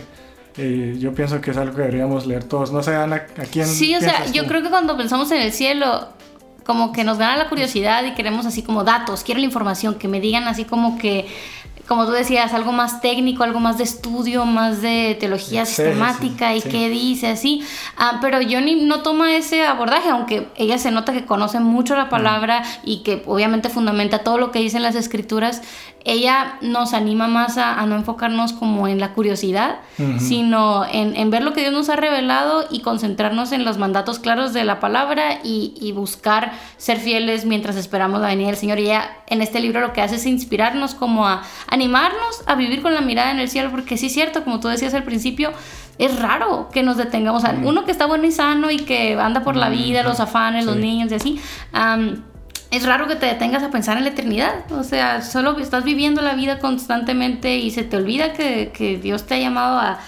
eh, 0.58 0.96
yo 0.98 1.14
pienso 1.14 1.40
que 1.40 1.52
es 1.52 1.56
algo 1.56 1.74
que 1.76 1.82
deberíamos 1.82 2.26
leer 2.26 2.44
todos. 2.44 2.70
No 2.72 2.82
sé, 2.82 2.94
Ana, 2.94 3.24
¿a 3.38 3.44
quién 3.50 3.66
Sí, 3.66 3.94
o 3.94 4.00
sea, 4.00 4.16
piensas 4.16 4.32
yo 4.32 4.42
tú? 4.42 4.48
creo 4.48 4.62
que 4.62 4.68
cuando 4.68 4.94
pensamos 4.96 5.30
en 5.30 5.40
el 5.40 5.52
cielo, 5.52 6.08
como 6.70 6.92
que 6.92 7.02
nos 7.02 7.18
gana 7.18 7.36
la 7.36 7.48
curiosidad 7.48 8.04
y 8.04 8.14
queremos 8.14 8.46
así 8.46 8.62
como 8.62 8.84
datos, 8.84 9.24
quiero 9.24 9.40
la 9.40 9.44
información, 9.44 9.96
que 9.96 10.06
me 10.06 10.20
digan 10.20 10.46
así 10.46 10.64
como 10.64 10.98
que, 10.98 11.26
como 11.88 12.06
tú 12.06 12.12
decías, 12.12 12.54
algo 12.54 12.70
más 12.70 13.00
técnico, 13.00 13.42
algo 13.42 13.58
más 13.58 13.76
de 13.76 13.82
estudio, 13.82 14.46
más 14.46 14.80
de 14.80 15.16
teología 15.18 15.66
sistemática 15.66 16.54
y 16.54 16.60
sí. 16.60 16.68
qué 16.68 16.88
dice, 16.88 17.26
así. 17.26 17.64
Ah, 17.96 18.20
pero 18.20 18.38
Johnny 18.48 18.84
no 18.84 19.02
toma 19.02 19.34
ese 19.34 19.66
abordaje, 19.66 20.10
aunque 20.10 20.46
ella 20.54 20.78
se 20.78 20.92
nota 20.92 21.12
que 21.12 21.26
conoce 21.26 21.58
mucho 21.58 21.96
la 21.96 22.08
palabra 22.08 22.62
y 22.84 23.02
que 23.02 23.24
obviamente 23.26 23.68
fundamenta 23.68 24.20
todo 24.20 24.38
lo 24.38 24.52
que 24.52 24.60
dicen 24.60 24.84
las 24.84 24.94
escrituras. 24.94 25.62
Ella 26.04 26.58
nos 26.62 26.94
anima 26.94 27.28
más 27.28 27.58
a, 27.58 27.78
a 27.78 27.86
no 27.86 27.96
enfocarnos 27.96 28.52
como 28.52 28.88
en 28.88 29.00
la 29.00 29.12
curiosidad, 29.12 29.76
sino 30.18 30.86
en, 30.90 31.14
en 31.14 31.30
ver 31.30 31.42
lo 31.42 31.52
que 31.52 31.60
Dios 31.60 31.72
nos 31.72 31.90
ha 31.90 31.96
revelado 31.96 32.64
y 32.70 32.80
concentrarnos 32.80 33.52
en 33.52 33.64
los 33.64 33.76
mandatos 33.76 34.18
claros 34.18 34.52
de 34.54 34.64
la 34.64 34.80
palabra 34.80 35.40
y, 35.44 35.74
y 35.80 35.92
buscar 35.92 36.52
ser 36.78 36.98
fieles 36.98 37.44
mientras 37.44 37.76
esperamos 37.76 38.20
la 38.20 38.28
venida 38.28 38.46
del 38.46 38.56
Señor. 38.56 38.78
Y 38.78 38.84
ella 38.84 39.10
en 39.26 39.42
este 39.42 39.60
libro 39.60 39.80
lo 39.80 39.92
que 39.92 40.00
hace 40.00 40.16
es 40.16 40.26
inspirarnos 40.26 40.94
como 40.94 41.26
a 41.26 41.42
animarnos 41.68 42.42
a 42.46 42.54
vivir 42.54 42.82
con 42.82 42.94
la 42.94 43.02
mirada 43.02 43.30
en 43.30 43.38
el 43.38 43.50
cielo, 43.50 43.70
porque 43.70 43.96
sí 43.96 44.06
es 44.06 44.12
cierto, 44.12 44.42
como 44.42 44.58
tú 44.60 44.68
decías 44.68 44.94
al 44.94 45.04
principio, 45.04 45.52
es 45.98 46.18
raro 46.18 46.70
que 46.72 46.82
nos 46.82 46.96
detengamos. 46.96 47.44
O 47.44 47.46
sea, 47.46 47.58
uno 47.62 47.84
que 47.84 47.92
está 47.92 48.06
bueno 48.06 48.26
y 48.26 48.32
sano 48.32 48.70
y 48.70 48.78
que 48.78 49.14
anda 49.20 49.42
por 49.42 49.54
la 49.56 49.68
vida, 49.68 50.02
los 50.02 50.18
afanes, 50.18 50.64
los 50.64 50.76
niños 50.76 51.12
y 51.12 51.14
así. 51.14 51.40
Es 52.70 52.86
raro 52.86 53.08
que 53.08 53.16
te 53.16 53.26
detengas 53.26 53.62
a 53.62 53.70
pensar 53.70 53.96
en 53.96 54.04
la 54.04 54.10
eternidad. 54.10 54.70
O 54.72 54.84
sea, 54.84 55.22
solo 55.22 55.58
estás 55.58 55.84
viviendo 55.84 56.22
la 56.22 56.34
vida 56.34 56.58
constantemente 56.58 57.56
y 57.56 57.70
se 57.70 57.82
te 57.82 57.96
olvida 57.96 58.32
que, 58.32 59.00
Dios 59.02 59.26
te 59.26 59.34
ha 59.34 59.38
llamado 59.38 59.78
a, 59.78 59.98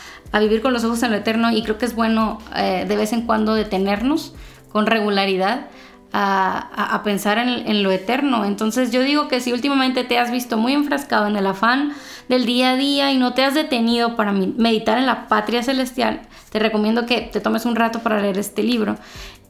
vivir 0.41 0.63
con 0.63 0.73
los 0.73 0.85
ojos 0.85 1.03
en 1.03 1.11
lo 1.11 1.17
eterno. 1.17 1.51
Y 1.51 1.63
creo 1.63 1.79
que 1.79 1.87
es 1.87 1.95
bueno 1.95 2.39
eh, 2.57 2.85
de 2.87 2.97
vez 2.97 3.13
en 3.13 3.23
cuando 3.23 3.55
detenernos 3.55 4.35
con 4.71 4.87
regularidad 4.87 5.67
a, 6.13 7.01
pensar 7.05 7.39
en, 7.39 7.83
lo 7.83 7.91
eterno. 7.91 8.45
Entonces 8.45 8.93
yo 8.93 9.03
digo 9.03 9.29
que 9.29 9.41
si 9.41 9.53
últimamente 9.53 10.05
te 10.05 10.19
has 10.19 10.31
visto 10.31 10.57
muy 10.57 10.73
enfrascado 10.73 11.27
en 11.27 11.37
el 11.37 11.47
afán 11.47 11.95
del 12.29 12.45
día 12.45 12.73
a 12.73 12.77
día 12.77 13.13
y 13.13 13.19
no 13.19 13.33
te 13.33 13.45
has 13.45 13.55
detenido 13.55 14.17
para 14.17 14.33
meditar 14.33 14.99
en 14.99 15.07
la 15.07 15.27
patria 15.27 15.63
celestial, 15.63 16.23
te 16.51 16.59
recomiendo 16.59 17.07
que 17.07 17.23
te 17.23 17.41
tomes 17.41 17.65
un 17.65 17.77
rato 17.77 18.01
para 18.01 18.21
leer 18.21 18.39
este 18.39 18.63
libro. 18.63 18.97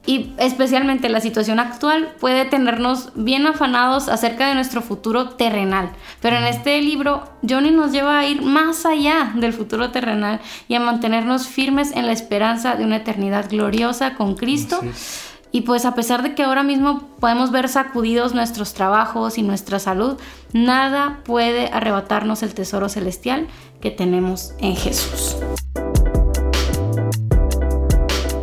Y 0.05 0.33
especialmente 0.39 1.09
la 1.09 1.21
situación 1.21 1.61
actual 1.61 2.15
puede 2.19 2.45
tenernos 2.45 3.11
bien 3.15 3.47
afanados 3.47 4.09
acerca 4.09 4.49
de 4.49 4.55
nuestro 4.55 4.83
futuro 4.83 5.31
terrenal. 5.31 5.91
Pero 6.21 6.37
en 6.37 6.45
este 6.45 6.81
libro, 6.83 7.23
Johnny 7.49 7.71
nos 7.71 7.93
lleva 7.93 8.19
a 8.19 8.27
ir 8.27 8.43
más 8.43 8.85
allá 8.85 9.33
del 9.37 9.53
futuro 9.53 9.91
terrenal 9.91 10.41
y 10.67 10.75
a 10.75 10.81
mantenernos 10.81 11.47
firmes 11.47 11.93
en 11.95 12.07
la 12.07 12.13
esperanza 12.13 12.75
de 12.75 12.85
una 12.85 12.97
eternidad 12.97 13.49
gloriosa 13.49 14.15
con 14.15 14.35
Cristo. 14.35 14.81
Y 15.53 15.61
pues 15.61 15.85
a 15.85 15.95
pesar 15.95 16.23
de 16.23 16.35
que 16.35 16.43
ahora 16.43 16.63
mismo 16.63 17.11
podemos 17.21 17.53
ver 17.53 17.69
sacudidos 17.69 18.35
nuestros 18.35 18.73
trabajos 18.73 19.37
y 19.37 19.43
nuestra 19.43 19.79
salud, 19.79 20.19
nada 20.53 21.21
puede 21.25 21.69
arrebatarnos 21.69 22.43
el 22.43 22.55
tesoro 22.55 22.89
celestial 22.89 23.47
que 23.81 23.91
tenemos 23.91 24.55
en 24.59 24.75
Jesús. 24.75 25.37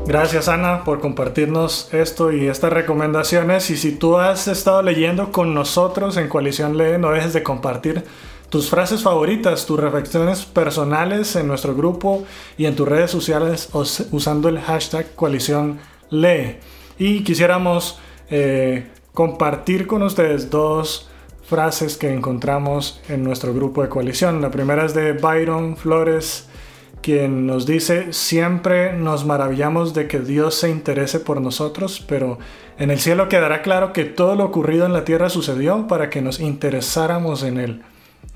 Gracias 0.10 0.48
Ana 0.48 0.84
por 0.86 1.01
compartirnos 1.01 1.94
esto 1.94 2.32
y 2.32 2.48
estas 2.48 2.74
recomendaciones. 2.74 3.70
Y 3.70 3.78
si 3.78 3.92
tú 3.92 4.18
has 4.18 4.48
estado 4.48 4.82
leyendo 4.82 5.32
con 5.32 5.54
nosotros 5.54 6.18
en 6.18 6.28
Coalición 6.28 6.80
Lee, 6.80 6.98
no 6.98 7.12
dejes 7.12 7.32
de 7.34 7.44
compartir 7.44 8.04
tus 8.50 8.72
frases 8.72 9.04
favoritas, 9.04 9.68
tus 9.68 9.80
reflexiones 9.80 10.46
personales 10.46 11.36
en 11.36 11.46
nuestro 11.48 11.75
grupo 11.75 12.25
y 12.58 12.66
en 12.66 12.75
tus 12.75 12.88
redes 12.88 13.12
sociales 13.12 13.70
us- 13.74 14.08
usando 14.12 14.50
el 14.50 14.60
hashtag 14.60 15.13
Coalición 15.13 15.78
Lee. 16.10 16.58
Y 16.98 17.24
quisiéramos 17.24 18.00
eh, 18.32 18.88
compartir 19.13 19.86
con 19.86 20.01
ustedes 20.01 20.50
dos 20.50 21.08
frases 21.44 21.98
que 21.98 22.12
encontramos 22.12 23.00
en 23.10 23.24
nuestro 23.24 23.54
grupo 23.54 23.84
de 23.84 23.89
coalición. 23.89 24.42
La 24.42 24.50
primera 24.50 24.86
es 24.86 24.96
de 24.96 25.13
Byron 25.13 25.78
Flores 25.78 26.49
quien 27.01 27.48
nos 27.48 27.65
dice, 27.65 28.13
siempre 28.13 28.94
nos 28.94 29.25
maravillamos 29.25 29.94
de 29.94 30.08
que 30.08 30.20
Dios 30.20 30.56
se 30.56 30.70
interese 30.70 31.20
por 31.20 31.41
nosotros, 31.41 32.03
pero 32.08 32.39
en 32.77 32.91
el 32.91 33.00
cielo 33.00 33.29
quedará 33.29 33.62
claro 33.62 33.94
que 33.94 34.06
todo 34.06 34.36
lo 34.36 34.46
ocurrido 34.46 34.86
en 34.86 34.94
la 34.94 35.06
tierra 35.06 35.29
sucedió 35.29 35.88
para 35.88 36.10
que 36.10 36.22
nos 36.22 36.39
interesáramos 36.39 37.44
en 37.44 37.58
Él. 37.58 37.82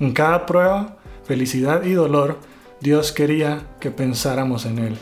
En 0.00 0.12
cada 0.12 0.46
prueba, 0.46 0.96
felicidad 1.24 1.84
y 1.84 1.92
dolor, 1.92 2.38
Dios 2.80 3.12
quería 3.12 3.62
que 3.80 3.90
pensáramos 3.90 4.66
en 4.66 4.78
Él. 4.78 4.98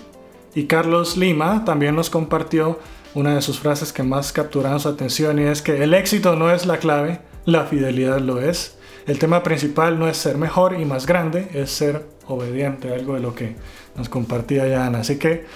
Y 0.54 0.64
Carlos 0.64 1.16
Lima 1.16 1.64
también 1.64 1.96
nos 1.96 2.10
compartió 2.10 2.78
una 3.14 3.34
de 3.34 3.42
sus 3.42 3.58
frases 3.58 3.92
que 3.92 4.02
más 4.02 4.32
capturaron 4.32 4.80
su 4.80 4.88
atención 4.88 5.38
y 5.38 5.42
es 5.42 5.62
que 5.62 5.82
el 5.82 5.94
éxito 5.94 6.36
no 6.36 6.50
es 6.50 6.66
la 6.66 6.78
clave, 6.78 7.20
la 7.44 7.64
fidelidad 7.64 8.20
lo 8.20 8.40
es. 8.40 8.78
El 9.06 9.18
tema 9.18 9.42
principal 9.42 9.98
no 9.98 10.08
es 10.08 10.16
ser 10.16 10.38
mejor 10.38 10.78
y 10.78 10.84
más 10.84 11.06
grande, 11.06 11.48
es 11.54 11.70
ser 11.70 12.06
obediente, 12.34 12.92
algo 12.92 13.14
de 13.14 13.20
lo 13.20 13.34
que 13.34 13.56
nos 13.96 14.08
compartía 14.08 14.86
Ana. 14.86 15.00
Así 15.00 15.18
que 15.18 15.46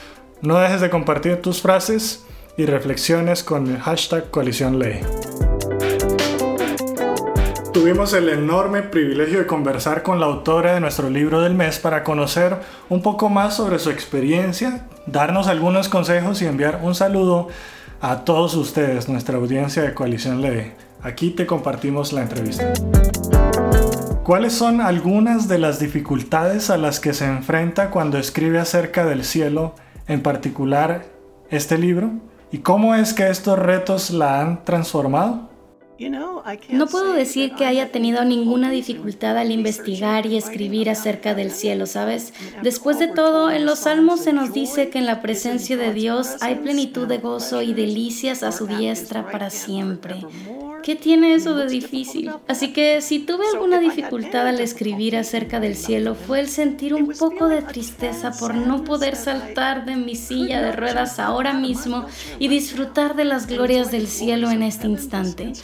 no 0.43 0.59
dejes 0.59 0.81
de 0.81 0.91
compartir 0.91 1.41
tus 1.43 1.63
frases 1.63 2.25
y 2.57 2.67
reflexiones 2.67 3.43
con 3.43 3.67
el 3.69 3.79
hashtag 3.79 4.31
Coalición 4.31 4.79
Ley. 4.79 5.01
Tuvimos 7.73 8.15
el 8.15 8.31
enorme 8.31 8.83
privilegio 8.83 9.39
de 9.39 9.47
conversar 9.47 10.03
con 10.03 10.19
la 10.19 10.27
autora 10.27 10.75
de 10.75 10.81
nuestro 10.81 11.11
libro 11.11 11.43
del 11.43 11.55
mes 11.55 11.79
para 11.79 12.05
conocer 12.05 12.57
un 12.89 13.03
poco 13.03 13.29
más 13.29 13.55
sobre 13.55 13.79
su 13.79 13.91
experiencia, 13.91 14.87
darnos 15.05 15.47
algunos 15.47 15.91
consejos 15.91 16.41
y 16.41 16.47
enviar 16.47 16.81
un 16.83 16.95
saludo 16.95 17.49
a 18.01 18.25
todos 18.25 18.55
ustedes, 18.55 19.09
nuestra 19.09 19.37
audiencia 19.37 19.83
de 19.83 19.93
Coalición 19.93 20.41
Ley. 20.41 20.73
Aquí 21.03 21.31
te 21.31 21.47
compartimos 21.47 22.15
la 22.15 22.23
entrevista. 22.23 22.73
¿Cuáles 24.27 24.55
son 24.55 24.81
algunas 24.81 25.47
de 25.47 25.57
las 25.57 25.79
dificultades 25.79 26.69
a 26.71 26.77
las 26.77 26.99
que 26.99 27.15
se 27.15 27.27
enfrenta 27.27 27.93
cuando 27.93 28.19
escribe 28.19 28.59
acerca 28.59 29.07
del 29.07 29.23
cielo, 29.23 29.77
en 30.09 30.21
particular 30.21 31.05
este 31.49 31.79
libro? 31.79 32.11
¿Y 32.51 32.59
cómo 32.59 32.97
es 32.97 33.15
que 33.15 33.31
estos 33.31 33.57
retos 33.57 34.11
la 34.11 34.41
han 34.41 34.65
transformado? 34.65 35.49
No 35.99 36.87
puedo 36.87 37.13
decir 37.13 37.55
que 37.55 37.65
haya 37.65 37.91
tenido 37.91 38.25
ninguna 38.25 38.71
dificultad 38.71 39.39
al 39.39 39.51
investigar 39.51 40.27
y 40.27 40.37
escribir 40.37 40.91
acerca 40.91 41.35
del 41.35 41.51
cielo, 41.51 41.87
¿sabes? 41.87 42.33
Después 42.63 42.99
de 42.99 43.09
todo, 43.09 43.51
en 43.51 43.65
los 43.65 43.81
salmos 43.81 44.21
se 44.21 44.33
nos 44.33 44.53
dice 44.53 44.91
que 44.91 44.99
en 44.99 45.07
la 45.07 45.23
presencia 45.23 45.77
de 45.77 45.93
Dios 45.93 46.37
hay 46.41 46.57
plenitud 46.57 47.07
de 47.07 47.19
gozo 47.19 47.63
y 47.63 47.73
delicias 47.73 48.43
a 48.43 48.53
su 48.53 48.67
diestra 48.67 49.31
para 49.31 49.51
siempre. 49.51 50.27
¿Qué 50.87 50.95
tiene 50.95 51.35
eso 51.35 51.57
de 51.57 51.67
difícil? 51.67 52.31
Así 52.47 52.73
que 52.73 53.01
si 53.01 53.19
tuve 53.19 53.45
alguna 53.53 53.81
dificultad 53.81 54.47
al 54.47 54.61
escribir 54.61 55.17
acerca 55.17 55.59
del 55.59 55.75
cielo 55.75 56.15
fue 56.15 56.39
el 56.39 56.49
sentir 56.49 56.95
un 56.95 57.09
poco 57.09 57.49
de 57.49 57.63
tristeza 57.63 58.31
por 58.31 58.55
no 58.55 58.85
poder 58.85 59.17
saltar 59.17 59.85
de 59.85 59.97
mi 59.97 60.15
silla 60.15 60.63
de 60.63 60.71
ruedas 60.71 61.19
ahora 61.19 61.55
mismo 61.55 62.07
y 62.39 62.47
disfrutar 62.47 63.17
de 63.17 63.25
las 63.25 63.49
glorias 63.49 63.91
del 63.91 64.07
cielo 64.07 64.49
en 64.53 64.63
este 64.63 64.87
instante. 64.87 65.55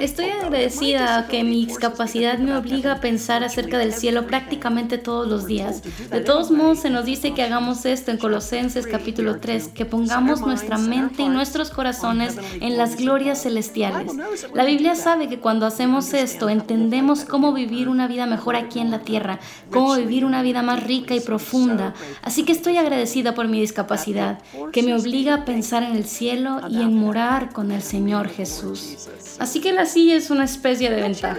Estoy 0.00 0.30
agradecida 0.30 1.18
a 1.18 1.28
que 1.28 1.44
mi 1.44 1.66
discapacidad 1.66 2.38
me 2.38 2.56
obliga 2.56 2.92
a 2.92 3.00
pensar 3.00 3.44
acerca 3.44 3.78
del 3.78 3.92
cielo 3.92 4.26
prácticamente 4.26 4.98
todos 4.98 5.28
los 5.28 5.46
días. 5.46 5.82
De 6.10 6.20
todos 6.20 6.50
modos, 6.50 6.80
se 6.80 6.90
nos 6.90 7.04
dice 7.04 7.32
que 7.32 7.44
hagamos 7.44 7.86
esto 7.86 8.10
en 8.10 8.18
Colosenses 8.18 8.88
capítulo 8.88 9.38
3, 9.38 9.68
que 9.68 9.84
pongamos 9.84 10.40
nuestra 10.40 10.78
mente 10.78 11.22
y 11.22 11.28
nuestros 11.28 11.70
corazones 11.70 12.36
en 12.60 12.76
las 12.76 12.96
glorias 12.96 13.42
celestiales. 13.42 14.12
La 14.52 14.64
Biblia 14.64 14.96
sabe 14.96 15.28
que 15.28 15.38
cuando 15.38 15.64
hacemos 15.64 16.12
esto, 16.12 16.48
entendemos 16.48 17.24
cómo 17.24 17.52
vivir 17.52 17.88
una 17.88 18.08
vida 18.08 18.26
mejor 18.26 18.56
aquí 18.56 18.80
en 18.80 18.90
la 18.90 19.00
tierra, 19.00 19.38
cómo 19.70 19.94
vivir 19.94 20.24
una 20.24 20.42
vida 20.42 20.62
más 20.62 20.82
rica 20.82 21.14
y 21.14 21.20
profunda. 21.20 21.94
Así 22.22 22.44
que 22.44 22.52
estoy 22.52 22.78
agradecida 22.78 23.34
por 23.34 23.46
mi 23.46 23.60
discapacidad, 23.60 24.40
que 24.72 24.82
me 24.82 24.94
obliga 24.94 25.34
a 25.34 25.44
pensar 25.44 25.84
en 25.84 25.94
el 25.94 26.04
cielo 26.04 26.60
y 26.68 26.82
en 26.82 26.96
morar 26.96 27.52
con 27.52 27.70
el 27.70 27.82
Señor 27.82 28.28
Jesús. 28.28 29.08
Así 29.38 29.60
que 29.60 29.72
la 29.72 29.86
silla 29.86 30.16
es 30.16 30.30
una 30.30 30.44
especie 30.44 30.90
de 30.90 31.02
ventaja. 31.02 31.38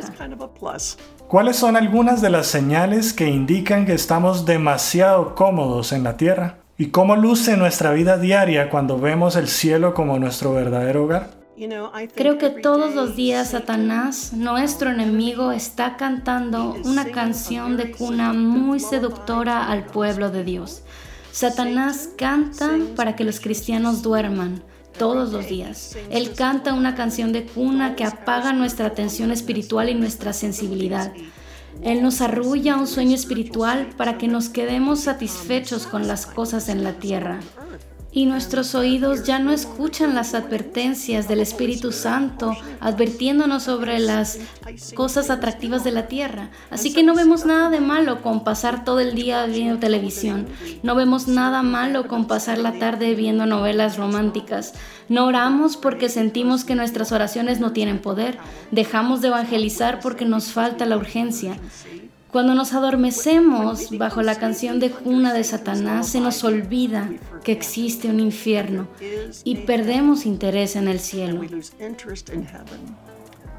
¿Cuáles 1.28 1.58
son 1.58 1.76
algunas 1.76 2.22
de 2.22 2.30
las 2.30 2.48
señales 2.48 3.14
que 3.14 3.28
indican 3.28 3.86
que 3.86 3.94
estamos 3.94 4.46
demasiado 4.46 5.36
cómodos 5.36 5.92
en 5.92 6.04
la 6.04 6.16
tierra? 6.18 6.60
¿Y 6.78 6.88
cómo 6.88 7.16
luce 7.16 7.58
nuestra 7.58 7.92
vida 7.92 8.18
diaria 8.18 8.70
cuando 8.70 9.00
vemos 9.00 9.36
el 9.36 9.48
cielo 9.48 9.94
como 9.94 10.20
nuestro 10.20 10.54
verdadero 10.54 11.06
hogar? 11.06 11.32
Creo 12.14 12.38
que 12.38 12.52
todos 12.52 12.94
los 12.94 13.16
días 13.16 13.50
Satanás, 13.50 14.32
nuestro 14.34 14.92
enemigo, 14.92 15.52
está 15.52 15.98
cantando 15.98 16.76
una 16.86 17.06
canción 17.06 17.78
de 17.78 17.92
cuna 17.92 18.32
muy 18.32 18.80
seductora 18.80 19.68
al 19.68 19.86
pueblo 19.86 20.30
de 20.30 20.44
Dios. 20.44 20.84
Satanás 21.32 22.10
canta 22.16 22.78
para 22.96 23.16
que 23.16 23.24
los 23.24 23.40
cristianos 23.40 24.04
duerman, 24.04 24.62
todos 24.98 25.32
los 25.32 25.48
días. 25.48 25.96
Él 26.10 26.34
canta 26.34 26.74
una 26.74 26.96
canción 26.96 27.32
de 27.34 27.46
cuna 27.46 27.96
que 27.96 28.04
apaga 28.04 28.54
nuestra 28.54 28.88
atención 28.88 29.32
espiritual 29.32 29.90
y 29.90 29.96
nuestra 29.96 30.34
sensibilidad. 30.34 31.14
Él 31.84 32.02
nos 32.02 32.22
arrulla 32.22 32.78
un 32.78 32.88
sueño 32.88 33.16
espiritual 33.16 33.90
para 33.98 34.18
que 34.18 34.28
nos 34.28 34.50
quedemos 34.50 35.02
satisfechos 35.02 35.86
con 35.86 36.08
las 36.08 36.26
cosas 36.26 36.70
en 36.70 36.84
la 36.84 36.94
tierra 36.94 37.40
y 38.12 38.26
nuestros 38.26 38.74
oídos 38.74 39.24
ya 39.24 39.38
no 39.40 39.52
escuchan 39.52 40.16
las 40.16 40.34
advertencias 40.34 41.28
del 41.28 41.40
Espíritu 41.40 41.92
Santo 41.92 42.56
advirtiéndonos 42.80 43.64
sobre 43.64 44.00
las 44.00 44.40
cosas 44.96 45.30
atractivas 45.30 45.84
de 45.84 45.92
la 45.92 46.08
tierra. 46.08 46.50
Así 46.70 46.94
que 46.94 47.04
no 47.04 47.14
vemos 47.14 47.46
nada 47.46 47.70
de 47.70 47.82
malo 47.82 48.22
con 48.22 48.44
pasar 48.44 48.84
todo 48.84 49.00
el 49.00 49.14
día 49.14 49.46
viendo 49.46 49.80
televisión. 49.80 50.48
No 50.84 50.96
vemos 50.96 51.28
nada 51.28 51.64
malo 51.64 52.08
con 52.08 52.28
pasar 52.28 52.58
la 52.58 52.74
tarde 52.80 53.14
viendo 53.14 53.46
novelas 53.46 53.98
románticas. 53.98 54.74
No 55.10 55.26
oramos 55.26 55.78
porque 55.78 56.10
sentimos 56.10 56.64
que 56.64 56.76
nuestras 56.76 57.12
oraciones 57.12 57.60
no 57.60 57.72
tienen 57.72 58.00
poder. 58.00 58.38
Dejamos 58.72 59.22
de 59.22 59.28
evangelizar 59.30 60.00
porque 60.00 60.26
nos 60.26 60.52
falta 60.52 60.86
la 60.86 60.98
urgencia. 60.98 61.58
Cuando 62.32 62.54
nos 62.54 62.74
adormecemos 62.74 63.98
bajo 63.98 64.22
la 64.22 64.36
canción 64.36 64.80
de 64.80 64.92
cuna 64.92 65.34
de 65.34 65.44
Satanás, 65.44 66.10
se 66.10 66.20
nos 66.20 66.44
olvida 66.44 67.10
que 67.44 67.52
existe 67.52 68.10
un 68.10 68.20
infierno 68.20 68.88
y 69.44 69.56
perdemos 69.58 70.26
interés 70.26 70.76
en 70.76 70.88
el 70.88 71.00
cielo. 71.00 71.42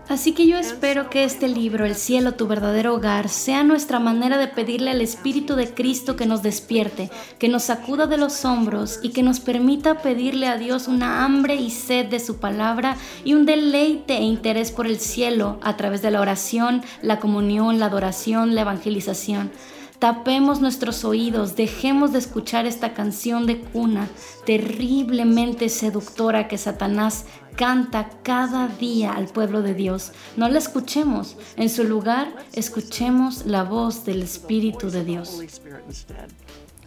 Así 0.09 0.33
que 0.33 0.47
yo 0.47 0.57
espero 0.57 1.11
que 1.11 1.25
este 1.25 1.49
libro, 1.49 1.85
El 1.85 1.95
cielo, 1.95 2.33
tu 2.33 2.47
verdadero 2.47 2.95
hogar, 2.95 3.29
sea 3.29 3.63
nuestra 3.63 4.01
manera 4.01 4.39
de 4.39 4.49
pedirle 4.49 4.91
al 4.91 5.03
Espíritu 5.03 5.55
de 5.55 5.75
Cristo 5.75 6.17
que 6.17 6.25
nos 6.25 6.43
despierte, 6.43 7.11
que 7.39 7.51
nos 7.51 7.65
sacuda 7.65 8.07
de 8.07 8.17
los 8.17 8.47
hombros 8.47 9.01
y 9.03 9.11
que 9.11 9.23
nos 9.23 9.39
permita 9.39 10.01
pedirle 10.01 10.47
a 10.47 10.57
Dios 10.57 10.89
una 10.89 11.27
hambre 11.27 11.57
y 11.57 11.71
sed 11.71 12.07
de 12.07 12.21
su 12.21 12.39
palabra 12.39 12.97
y 13.23 13.35
un 13.35 13.45
deleite 13.45 14.17
e 14.17 14.23
interés 14.23 14.73
por 14.73 14.87
el 14.87 14.99
cielo 14.99 15.59
a 15.61 15.77
través 15.77 16.01
de 16.01 16.11
la 16.11 16.23
oración, 16.23 16.83
la 17.03 17.21
comunión, 17.21 17.79
la 17.79 17.87
adoración, 17.87 18.55
la 18.55 18.63
evangelización. 18.63 19.51
Tapemos 19.99 20.61
nuestros 20.61 21.05
oídos, 21.05 21.57
dejemos 21.57 22.13
de 22.13 22.21
escuchar 22.21 22.67
esta 22.67 22.95
canción 22.95 23.47
de 23.47 23.59
cuna 23.59 24.09
terriblemente 24.47 25.69
seductora 25.69 26.47
que 26.47 26.57
Satanás 26.57 27.25
canta 27.59 28.09
cada 28.23 28.69
día 28.69 29.13
al 29.15 29.27
pueblo 29.27 29.63
de 29.63 29.75
Dios. 29.75 30.13
No 30.37 30.49
la 30.49 30.59
escuchemos, 30.59 31.37
en 31.57 31.69
su 31.69 31.83
lugar 31.83 32.29
escuchemos 32.53 33.47
la 33.47 33.65
voz 33.65 34.05
del 34.05 34.23
Espíritu 34.23 34.91
de 34.91 35.05
Dios. 35.05 35.43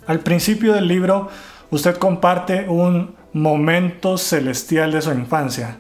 Al 0.08 0.22
principio 0.22 0.74
del 0.74 0.88
libro, 0.88 1.28
usted 1.72 1.98
comparte 1.98 2.70
un 2.70 3.16
momento 3.34 4.18
celestial 4.18 4.94
de 4.94 5.02
su 5.02 5.12
infancia. 5.12 5.78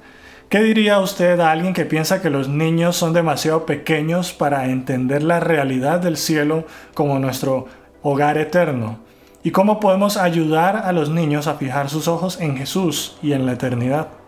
¿Qué 0.49 0.59
diría 0.61 0.99
usted 0.99 1.39
a 1.39 1.51
alguien 1.51 1.73
que 1.73 1.85
piensa 1.85 2.21
que 2.21 2.29
los 2.29 2.49
niños 2.49 2.97
son 2.97 3.13
demasiado 3.13 3.65
pequeños 3.65 4.33
para 4.33 4.65
entender 4.65 5.23
la 5.23 5.39
realidad 5.39 6.01
del 6.01 6.17
cielo 6.17 6.65
como 6.93 7.17
nuestro 7.17 7.67
hogar 8.01 8.37
eterno? 8.37 8.99
¿Y 9.41 9.51
cómo 9.51 9.79
podemos 9.79 10.17
ayudar 10.17 10.75
a 10.75 10.91
los 10.91 11.09
niños 11.09 11.47
a 11.47 11.55
fijar 11.55 11.89
sus 11.89 12.09
ojos 12.09 12.41
en 12.41 12.57
Jesús 12.57 13.15
y 13.23 13.31
en 13.31 13.45
la 13.45 13.53
eternidad? 13.53 14.20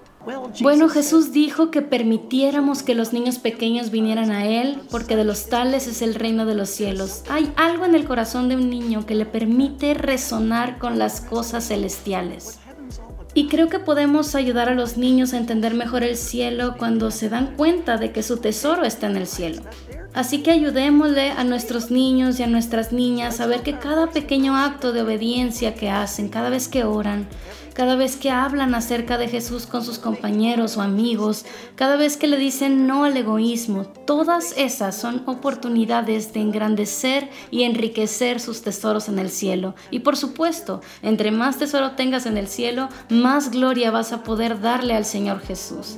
Bueno, 0.61 0.89
Jesús 0.89 1.31
dijo 1.31 1.69
que 1.69 1.81
permitiéramos 1.81 2.83
que 2.83 2.95
los 2.95 3.11
niños 3.11 3.39
pequeños 3.39 3.91
vinieran 3.91 4.31
a 4.31 4.45
Él, 4.45 4.79
porque 4.89 5.15
de 5.15 5.25
los 5.25 5.47
tales 5.47 5.87
es 5.87 6.01
el 6.01 6.15
reino 6.15 6.45
de 6.45 6.55
los 6.55 6.69
cielos. 6.69 7.23
Hay 7.29 7.51
algo 7.55 7.85
en 7.85 7.95
el 7.95 8.05
corazón 8.05 8.47
de 8.47 8.55
un 8.55 8.69
niño 8.69 9.05
que 9.05 9.15
le 9.15 9.25
permite 9.25 9.93
resonar 9.93 10.77
con 10.77 10.97
las 10.97 11.21
cosas 11.21 11.67
celestiales. 11.67 12.59
Y 13.33 13.47
creo 13.47 13.67
que 13.67 13.79
podemos 13.79 14.35
ayudar 14.35 14.69
a 14.69 14.75
los 14.75 14.95
niños 14.95 15.33
a 15.33 15.37
entender 15.37 15.73
mejor 15.73 16.03
el 16.03 16.17
cielo 16.17 16.75
cuando 16.77 17.09
se 17.09 17.29
dan 17.29 17.55
cuenta 17.57 17.97
de 17.97 18.11
que 18.11 18.21
su 18.21 18.37
tesoro 18.37 18.85
está 18.85 19.07
en 19.07 19.17
el 19.17 19.27
cielo. 19.27 19.63
Así 20.13 20.43
que 20.43 20.51
ayudémosle 20.51 21.31
a 21.31 21.43
nuestros 21.43 21.89
niños 21.89 22.39
y 22.39 22.43
a 22.43 22.47
nuestras 22.47 22.91
niñas 22.91 23.39
a 23.39 23.47
ver 23.47 23.63
que 23.63 23.79
cada 23.79 24.07
pequeño 24.11 24.55
acto 24.55 24.93
de 24.93 25.01
obediencia 25.01 25.73
que 25.73 25.89
hacen, 25.89 26.29
cada 26.29 26.49
vez 26.49 26.67
que 26.67 26.83
oran, 26.83 27.27
cada 27.73 27.95
vez 27.95 28.15
que 28.15 28.29
hablan 28.29 28.75
acerca 28.75 29.17
de 29.17 29.27
Jesús 29.27 29.65
con 29.65 29.83
sus 29.83 29.97
compañeros 29.97 30.77
o 30.77 30.81
amigos, 30.81 31.45
cada 31.75 31.95
vez 31.95 32.17
que 32.17 32.27
le 32.27 32.37
dicen 32.37 32.85
no 32.85 33.05
al 33.05 33.17
egoísmo, 33.17 33.85
todas 34.05 34.53
esas 34.55 34.95
son 34.95 35.23
oportunidades 35.25 36.33
de 36.33 36.41
engrandecer 36.41 37.29
y 37.49 37.63
enriquecer 37.63 38.39
sus 38.39 38.61
tesoros 38.61 39.09
en 39.09 39.17
el 39.17 39.31
cielo. 39.31 39.73
Y 39.89 39.99
por 39.99 40.15
supuesto, 40.15 40.81
entre 41.01 41.31
más 41.31 41.57
tesoro 41.57 41.93
tengas 41.93 42.27
en 42.27 42.37
el 42.37 42.47
cielo, 42.47 42.89
más 43.09 43.49
gloria 43.49 43.89
vas 43.89 44.13
a 44.13 44.23
poder 44.23 44.61
darle 44.61 44.93
al 44.93 45.05
Señor 45.05 45.39
Jesús. 45.39 45.97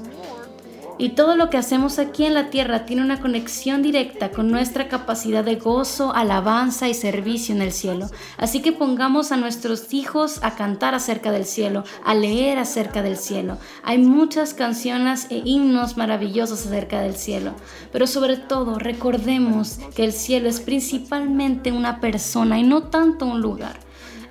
Y 0.98 1.10
todo 1.10 1.36
lo 1.36 1.50
que 1.50 1.58
hacemos 1.58 2.00
aquí 2.00 2.24
en 2.24 2.34
la 2.34 2.50
tierra 2.50 2.86
tiene 2.86 3.02
una 3.02 3.20
conexión 3.20 3.82
directa 3.82 4.32
con 4.32 4.50
nuestra 4.50 4.88
capacidad 4.88 5.44
de 5.44 5.58
gozo, 5.58 6.16
alabanza 6.16 6.88
y 6.88 6.94
servicio 6.94 7.54
en 7.54 7.62
el 7.62 7.74
cielo. 7.74 8.10
Así 8.38 8.62
que 8.62 8.72
pongamos 8.72 9.34
a 9.34 9.38
nuestros 9.38 9.94
hijos 9.94 10.40
a 10.42 10.56
cantar 10.56 10.96
acerca 10.96 11.32
del 11.32 11.46
cielo, 11.46 11.84
a 12.06 12.16
leer 12.16 12.60
acerca 12.60 13.02
del 13.02 13.18
cielo. 13.18 13.58
Hay 13.84 13.98
muchas 13.98 14.54
canciones 14.54 15.28
e 15.30 15.42
himnos 15.44 15.98
maravillosos 15.98 16.66
acerca 16.66 17.02
del 17.02 17.16
cielo. 17.16 17.56
Pero 17.92 18.08
sobre 18.08 18.38
todo 18.38 18.80
recordemos 18.80 19.80
que 19.96 20.06
el 20.06 20.14
cielo 20.14 20.48
es 20.48 20.62
principalmente 20.62 21.74
una 21.74 22.00
persona 22.00 22.58
y 22.58 22.64
no 22.64 22.84
tanto 22.84 23.26
un 23.26 23.42
lugar. 23.42 23.85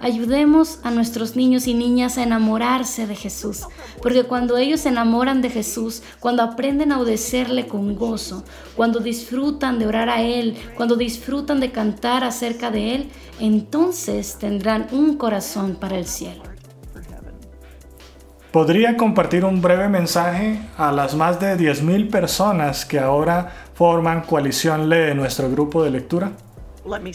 Ayudemos 0.05 0.81
a 0.83 0.91
nuestros 0.91 1.35
niños 1.35 1.67
y 1.67 1.73
niñas 1.73 2.19
a 2.19 2.23
enamorarse 2.23 3.07
de 3.07 3.17
Jesús, 3.17 3.63
porque 4.03 4.25
cuando 4.25 4.59
ellos 4.59 4.83
se 4.83 4.91
enamoran 4.91 5.41
de 5.41 5.49
Jesús, 5.49 6.03
cuando 6.21 6.43
aprenden 6.43 6.93
a 6.93 7.01
obedecerle 7.01 7.67
con 7.67 7.97
gozo, 7.97 8.45
cuando 8.77 9.01
disfrutan 9.01 9.79
de 9.79 9.87
orar 9.87 10.11
a 10.11 10.21
Él, 10.21 10.59
cuando 10.77 10.97
disfrutan 10.97 11.59
de 11.59 11.73
cantar 11.73 12.23
acerca 12.23 12.71
de 12.71 12.95
Él, 12.95 13.11
entonces 13.41 14.37
tendrán 14.39 14.89
un 14.93 15.17
corazón 15.17 15.77
para 15.77 15.97
el 15.97 16.05
cielo. 16.05 16.43
¿Podría 18.53 18.99
compartir 18.99 19.47
un 19.47 19.63
breve 19.63 19.89
mensaje 19.89 20.61
a 20.77 20.93
las 20.93 21.15
más 21.15 21.41
de 21.41 21.57
10.000 21.57 22.11
personas 22.11 22.85
que 22.85 22.99
ahora 22.99 23.51
forman 23.73 24.21
Coalición 24.21 24.91
Lee, 24.91 25.15
nuestro 25.15 25.51
grupo 25.51 25.83
de 25.83 25.93
lectura? 25.93 26.33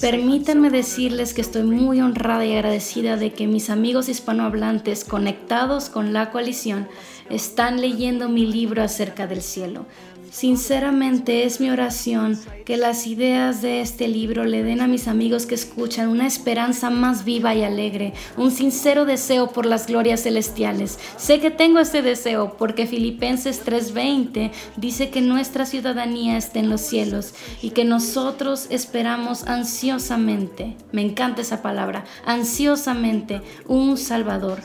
Permítanme 0.02 0.72
decirles 0.72 1.36
que 1.36 1.42
estoy 1.42 1.62
muy 1.62 2.02
honrada 2.02 2.44
y 2.44 2.54
agradecida 2.54 3.18
de 3.18 3.34
que 3.34 3.46
mis 3.46 3.70
amigos 3.70 4.10
hispanohablantes 4.10 5.04
conectados 5.04 5.90
con 5.90 6.12
la 6.12 6.32
coalición 6.32 6.88
están 7.30 7.80
leyendo 7.80 8.30
mi 8.30 8.48
libro 8.48 8.82
acerca 8.82 9.28
del 9.28 9.44
cielo. 9.44 9.86
Sinceramente 10.32 11.44
es 11.44 11.60
mi 11.60 11.70
oración 11.70 12.39
que 12.63 12.78
las 12.78 13.08
ideas 13.08 13.62
de 13.62 13.82
este 13.82 14.08
libro 14.08 14.46
le 14.46 14.63
den 14.63 14.80
a 14.80 14.88
mis 14.88 15.08
amigos 15.08 15.46
que 15.46 15.56
escuchan 15.56 16.08
una 16.08 16.28
esperanza 16.28 16.89
más 16.89 17.26
viva 17.26 17.56
y 17.56 17.63
alegre, 17.63 18.13
un 18.38 18.52
sincero 18.52 19.06
deseo 19.06 19.50
por 19.52 19.65
las 19.65 19.88
glorias 19.88 20.24
celestiales. 20.24 21.00
Sé 21.18 21.39
que 21.39 21.50
tengo 21.50 21.80
ese 21.80 22.02
deseo 22.02 22.56
porque 22.58 22.86
Filipenses 22.86 23.63
3:20 23.65 24.52
dice 24.78 25.10
que 25.10 25.22
nuestra 25.22 25.65
ciudadanía 25.65 26.38
está 26.38 26.60
en 26.60 26.70
los 26.70 26.82
cielos 26.82 27.34
y 27.62 27.72
que 27.72 27.84
nosotros 27.84 28.68
esperamos 28.70 29.46
ansiosamente, 29.48 30.78
me 30.92 31.02
encanta 31.02 31.42
esa 31.42 31.62
palabra, 31.62 32.06
ansiosamente 32.26 33.42
un 33.68 33.98
Salvador, 33.98 34.60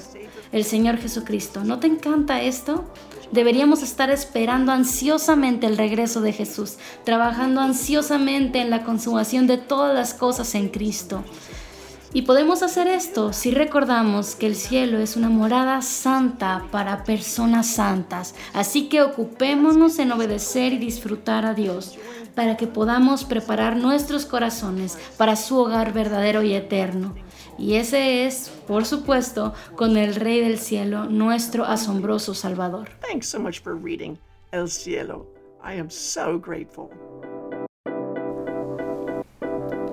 el 0.53 0.65
Señor 0.65 0.99
Jesucristo. 0.99 1.65
¿No 1.65 1.79
te 1.79 1.87
encanta 1.87 2.43
esto? 2.43 2.85
Deberíamos 3.35 3.83
estar 3.83 4.11
esperando 4.11 4.71
ansiosamente 4.71 5.67
el 5.67 5.77
regreso 5.77 6.21
de 6.21 6.33
Jesús, 6.33 6.77
trabajando 7.03 7.61
ansiosamente 7.61 8.61
en 8.61 8.71
la 8.71 8.85
consumación 8.85 9.49
de 9.49 9.59
todas 9.59 9.93
las 9.93 10.15
cosas 10.15 10.55
en 10.55 10.69
Cristo. 10.69 11.25
Y 12.13 12.23
podemos 12.23 12.63
hacer 12.63 12.87
esto 12.87 13.33
si 13.33 13.51
recordamos 13.51 14.37
que 14.37 14.47
el 14.47 14.55
cielo 14.55 15.01
es 15.01 15.17
una 15.17 15.31
morada 15.31 15.83
santa 15.83 16.67
para 16.71 17.03
personas 17.03 17.67
santas. 17.67 18.37
Así 18.53 18.89
que 18.89 19.03
ocupémonos 19.03 19.99
en 19.99 20.13
obedecer 20.13 20.73
y 20.73 20.79
disfrutar 20.79 21.45
a 21.45 21.55
Dios 21.55 21.99
para 22.37 22.57
que 22.57 22.69
podamos 22.69 23.25
preparar 23.25 23.77
nuestros 23.77 24.27
corazones 24.27 24.97
para 25.17 25.35
su 25.35 25.59
hogar 25.59 25.93
verdadero 25.93 26.45
y 26.45 26.55
eterno. 26.55 27.17
Y 27.59 27.75
ese 27.77 28.27
es, 28.27 28.51
por 28.67 28.85
supuesto, 28.85 29.55
con 29.77 29.97
el 29.97 30.15
Rey 30.15 30.41
del 30.41 30.59
Cielo, 30.59 31.05
nuestro 31.07 31.65
asombroso 31.65 32.35
Salvador. 32.35 32.89
Thanks 33.01 33.29
so 33.29 33.39
much 33.39 33.61
for 33.61 33.77
reading 33.77 34.19
El 34.53 34.69
Cielo. 34.69 35.27
I 35.65 35.79
am 35.79 35.91
so 35.91 36.39
grateful. 36.39 36.91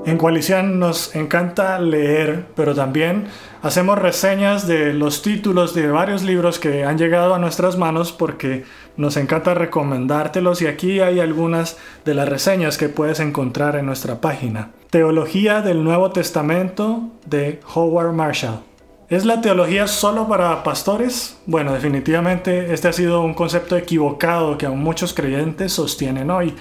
En 0.04 0.18
Coalición 0.18 0.80
nos 0.80 1.16
encanta 1.16 1.78
leer, 1.78 2.48
pero 2.56 2.74
también 2.74 3.28
hacemos 3.62 4.00
reseñas 4.00 4.66
de 4.66 4.94
los 4.94 5.22
títulos 5.22 5.76
de 5.76 5.92
varios 5.92 6.24
libros 6.24 6.58
que 6.58 6.84
han 6.84 6.98
llegado 6.98 7.36
a 7.36 7.40
nuestras 7.40 7.78
manos 7.78 8.12
porque 8.12 8.66
nos 8.98 9.16
encanta 9.16 9.54
recomendártelos 9.54 10.64
y 10.64 10.68
aquí 10.68 11.02
hay 11.02 11.20
algunas 11.20 11.78
de 12.04 12.16
las 12.16 12.28
reseñas 12.28 12.80
que 12.80 12.90
puedes 12.90 13.20
encontrar 13.20 13.76
en 13.76 13.86
nuestra 13.86 14.20
página. 14.20 14.72
Teología 14.92 15.62
del 15.62 15.86
Nuevo 15.86 16.12
Testamento 16.12 17.04
de 17.26 17.62
Howard 17.76 18.12
Marshall. 18.12 18.60
¿Es 19.08 19.24
la 19.24 19.40
teología 19.40 19.88
solo 19.88 20.28
para 20.28 20.64
pastores? 20.64 21.38
Bueno, 21.46 21.72
definitivamente 21.72 22.74
este 22.74 22.90
ha 22.90 22.92
sido 22.92 23.22
un 23.22 23.34
concepto 23.34 23.78
equivocado 23.78 24.58
que 24.58 24.66
aún 24.66 24.84
muchos 24.84 25.14
creyentes 25.14 25.72
sostienen 25.72 26.30
hoy. 26.30 26.56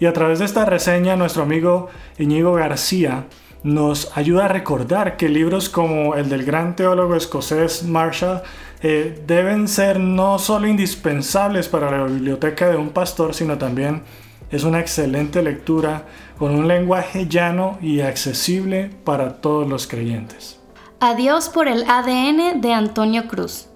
Y 0.00 0.06
a 0.06 0.14
través 0.14 0.38
de 0.38 0.46
esta 0.46 0.64
reseña, 0.64 1.16
nuestro 1.16 1.42
amigo 1.42 1.88
Iñigo 2.16 2.54
García 2.54 3.26
nos 3.62 4.16
ayuda 4.16 4.46
a 4.46 4.48
recordar 4.48 5.18
que 5.18 5.28
libros 5.28 5.68
como 5.68 6.14
el 6.14 6.30
del 6.30 6.46
gran 6.46 6.76
teólogo 6.76 7.14
escocés 7.14 7.82
Marshall 7.82 8.40
eh, 8.80 9.22
deben 9.26 9.68
ser 9.68 10.00
no 10.00 10.38
solo 10.38 10.66
indispensables 10.66 11.68
para 11.68 11.90
la 11.90 12.04
biblioteca 12.04 12.70
de 12.70 12.78
un 12.78 12.88
pastor, 12.88 13.34
sino 13.34 13.58
también 13.58 14.00
es 14.50 14.64
una 14.64 14.80
excelente 14.80 15.42
lectura 15.42 16.06
con 16.38 16.54
un 16.54 16.68
lenguaje 16.68 17.26
llano 17.28 17.78
y 17.80 18.00
accesible 18.00 18.90
para 19.04 19.40
todos 19.40 19.68
los 19.68 19.86
creyentes. 19.86 20.60
Adiós 21.00 21.48
por 21.48 21.68
el 21.68 21.84
ADN 21.88 22.60
de 22.60 22.72
Antonio 22.72 23.26
Cruz. 23.28 23.66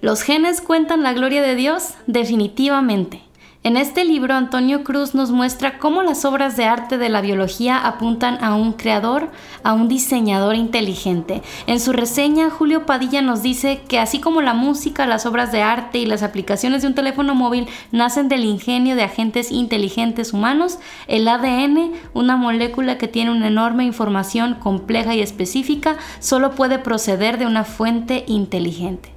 ¿Los 0.00 0.22
genes 0.22 0.60
cuentan 0.60 1.02
la 1.02 1.14
gloria 1.14 1.42
de 1.42 1.54
Dios? 1.54 1.94
Definitivamente. 2.06 3.22
En 3.66 3.78
este 3.78 4.04
libro, 4.04 4.34
Antonio 4.34 4.84
Cruz 4.84 5.14
nos 5.14 5.30
muestra 5.30 5.78
cómo 5.78 6.02
las 6.02 6.26
obras 6.26 6.54
de 6.54 6.66
arte 6.66 6.98
de 6.98 7.08
la 7.08 7.22
biología 7.22 7.78
apuntan 7.78 8.36
a 8.44 8.56
un 8.56 8.74
creador, 8.74 9.30
a 9.62 9.72
un 9.72 9.88
diseñador 9.88 10.54
inteligente. 10.54 11.40
En 11.66 11.80
su 11.80 11.94
reseña, 11.94 12.50
Julio 12.50 12.84
Padilla 12.84 13.22
nos 13.22 13.40
dice 13.40 13.80
que 13.88 13.98
así 13.98 14.20
como 14.20 14.42
la 14.42 14.52
música, 14.52 15.06
las 15.06 15.24
obras 15.24 15.50
de 15.50 15.62
arte 15.62 15.96
y 15.96 16.04
las 16.04 16.22
aplicaciones 16.22 16.82
de 16.82 16.88
un 16.88 16.94
teléfono 16.94 17.34
móvil 17.34 17.66
nacen 17.90 18.28
del 18.28 18.44
ingenio 18.44 18.96
de 18.96 19.04
agentes 19.04 19.50
inteligentes 19.50 20.34
humanos, 20.34 20.78
el 21.08 21.26
ADN, 21.26 21.92
una 22.12 22.36
molécula 22.36 22.98
que 22.98 23.08
tiene 23.08 23.30
una 23.30 23.46
enorme 23.46 23.84
información 23.84 24.56
compleja 24.56 25.14
y 25.14 25.22
específica, 25.22 25.96
solo 26.18 26.50
puede 26.50 26.78
proceder 26.78 27.38
de 27.38 27.46
una 27.46 27.64
fuente 27.64 28.24
inteligente. 28.26 29.14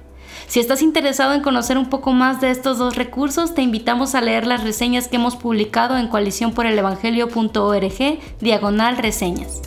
Si 0.48 0.58
estás 0.60 0.80
interesado 0.80 1.34
en 1.34 1.42
conocer 1.42 1.76
un 1.76 1.90
poco 1.90 2.14
más 2.14 2.40
de 2.40 2.50
estos 2.50 2.78
dos 2.78 2.96
recursos, 2.96 3.54
te 3.54 3.60
invitamos 3.60 4.14
a 4.14 4.22
leer 4.22 4.46
las 4.46 4.64
reseñas 4.64 5.06
que 5.06 5.16
hemos 5.16 5.36
publicado 5.36 5.98
en 5.98 6.08
coaliciónporelevangelio.org, 6.08 8.18
diagonal 8.40 8.96
reseñas. 8.96 9.60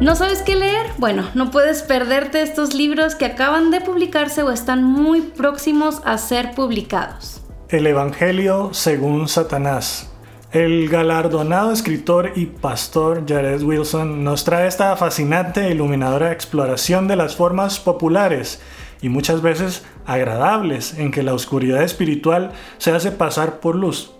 ¿No 0.00 0.14
sabes 0.14 0.42
qué 0.42 0.54
leer? 0.54 0.86
Bueno, 0.98 1.24
no 1.34 1.50
puedes 1.50 1.82
perderte 1.82 2.42
estos 2.42 2.74
libros 2.74 3.16
que 3.16 3.24
acaban 3.24 3.72
de 3.72 3.80
publicarse 3.80 4.44
o 4.44 4.52
están 4.52 4.84
muy 4.84 5.22
próximos 5.22 6.00
a 6.04 6.16
ser 6.16 6.52
publicados. 6.52 7.40
El 7.70 7.88
Evangelio 7.88 8.70
según 8.72 9.26
Satanás 9.26 10.12
el 10.56 10.88
galardonado 10.88 11.70
escritor 11.70 12.32
y 12.34 12.46
pastor 12.46 13.24
Jared 13.28 13.62
Wilson 13.62 14.24
nos 14.24 14.44
trae 14.44 14.66
esta 14.66 14.96
fascinante 14.96 15.66
e 15.66 15.72
iluminadora 15.72 16.32
exploración 16.32 17.08
de 17.08 17.16
las 17.16 17.36
formas 17.36 17.78
populares 17.78 18.62
y 19.02 19.10
muchas 19.10 19.42
veces 19.42 19.84
agradables 20.06 20.98
en 20.98 21.10
que 21.10 21.22
la 21.22 21.34
oscuridad 21.34 21.82
espiritual 21.82 22.52
se 22.78 22.92
hace 22.92 23.12
pasar 23.12 23.60
por 23.60 23.74
luz. 23.74 24.12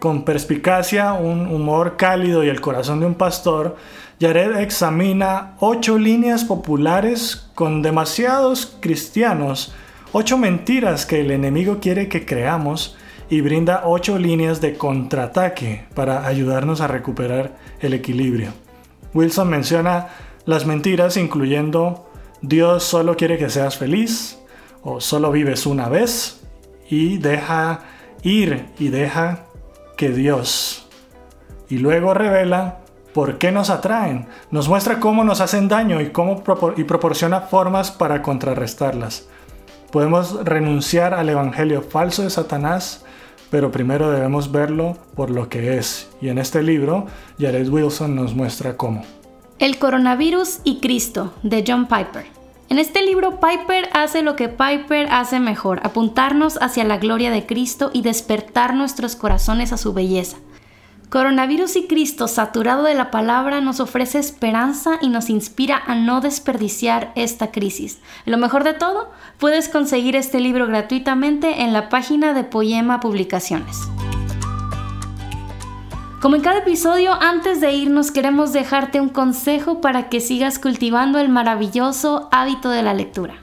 Con 0.00 0.24
perspicacia, 0.24 1.12
un 1.12 1.46
humor 1.46 1.96
cálido 1.96 2.42
y 2.42 2.48
el 2.48 2.60
corazón 2.60 2.98
de 2.98 3.06
un 3.06 3.14
pastor, 3.14 3.76
Jared 4.20 4.56
examina 4.56 5.54
ocho 5.60 5.98
líneas 5.98 6.42
populares 6.42 7.48
con 7.54 7.82
demasiados 7.82 8.76
cristianos, 8.80 9.72
ocho 10.10 10.36
mentiras 10.36 11.06
que 11.06 11.20
el 11.20 11.30
enemigo 11.30 11.78
quiere 11.80 12.08
que 12.08 12.26
creamos, 12.26 12.96
y 13.28 13.40
brinda 13.40 13.82
8 13.84 14.18
líneas 14.18 14.60
de 14.60 14.76
contraataque 14.76 15.86
para 15.94 16.26
ayudarnos 16.26 16.80
a 16.80 16.86
recuperar 16.86 17.56
el 17.80 17.94
equilibrio. 17.94 18.52
Wilson 19.14 19.48
menciona 19.48 20.08
las 20.44 20.66
mentiras 20.66 21.16
incluyendo 21.16 22.08
Dios 22.42 22.84
solo 22.84 23.16
quiere 23.16 23.38
que 23.38 23.50
seas 23.50 23.76
feliz 23.76 24.38
o 24.82 25.00
solo 25.00 25.32
vives 25.32 25.66
una 25.66 25.88
vez 25.88 26.42
y 26.88 27.18
deja 27.18 27.80
ir 28.22 28.66
y 28.78 28.88
deja 28.88 29.46
que 29.96 30.10
Dios. 30.10 30.86
Y 31.68 31.78
luego 31.78 32.14
revela 32.14 32.80
por 33.12 33.38
qué 33.38 33.50
nos 33.50 33.70
atraen, 33.70 34.28
nos 34.50 34.68
muestra 34.68 35.00
cómo 35.00 35.24
nos 35.24 35.40
hacen 35.40 35.68
daño 35.68 36.00
y, 36.00 36.10
cómo 36.10 36.42
y 36.76 36.84
proporciona 36.84 37.40
formas 37.40 37.90
para 37.90 38.20
contrarrestarlas. 38.20 39.26
Podemos 39.90 40.44
renunciar 40.44 41.14
al 41.14 41.30
evangelio 41.30 41.80
falso 41.80 42.22
de 42.22 42.30
Satanás 42.30 43.05
pero 43.50 43.70
primero 43.70 44.10
debemos 44.10 44.50
verlo 44.52 44.96
por 45.14 45.30
lo 45.30 45.48
que 45.48 45.78
es, 45.78 46.08
y 46.20 46.28
en 46.28 46.38
este 46.38 46.62
libro 46.62 47.06
Jared 47.38 47.68
Wilson 47.68 48.14
nos 48.14 48.34
muestra 48.34 48.76
cómo. 48.76 49.02
El 49.58 49.78
coronavirus 49.78 50.60
y 50.64 50.80
Cristo, 50.80 51.32
de 51.42 51.64
John 51.66 51.86
Piper. 51.86 52.26
En 52.68 52.78
este 52.78 53.02
libro 53.02 53.38
Piper 53.38 53.88
hace 53.92 54.22
lo 54.22 54.34
que 54.34 54.48
Piper 54.48 55.08
hace 55.10 55.38
mejor, 55.38 55.80
apuntarnos 55.84 56.58
hacia 56.60 56.84
la 56.84 56.98
gloria 56.98 57.30
de 57.30 57.46
Cristo 57.46 57.90
y 57.92 58.02
despertar 58.02 58.74
nuestros 58.74 59.14
corazones 59.14 59.72
a 59.72 59.76
su 59.76 59.92
belleza. 59.92 60.36
Coronavirus 61.08 61.76
y 61.76 61.86
Cristo, 61.86 62.26
saturado 62.26 62.82
de 62.82 62.94
la 62.94 63.12
palabra, 63.12 63.60
nos 63.60 63.78
ofrece 63.78 64.18
esperanza 64.18 64.98
y 65.00 65.08
nos 65.08 65.30
inspira 65.30 65.80
a 65.86 65.94
no 65.94 66.20
desperdiciar 66.20 67.12
esta 67.14 67.52
crisis. 67.52 68.00
Lo 68.24 68.38
mejor 68.38 68.64
de 68.64 68.74
todo, 68.74 69.12
puedes 69.38 69.68
conseguir 69.68 70.16
este 70.16 70.40
libro 70.40 70.66
gratuitamente 70.66 71.62
en 71.62 71.72
la 71.72 71.88
página 71.90 72.34
de 72.34 72.42
Poema 72.42 72.98
Publicaciones. 72.98 73.76
Como 76.20 76.34
en 76.34 76.42
cada 76.42 76.58
episodio, 76.58 77.12
antes 77.12 77.60
de 77.60 77.72
irnos 77.72 78.10
queremos 78.10 78.52
dejarte 78.52 79.00
un 79.00 79.08
consejo 79.08 79.80
para 79.80 80.08
que 80.08 80.20
sigas 80.20 80.58
cultivando 80.58 81.20
el 81.20 81.28
maravilloso 81.28 82.28
hábito 82.32 82.68
de 82.70 82.82
la 82.82 82.94
lectura. 82.94 83.34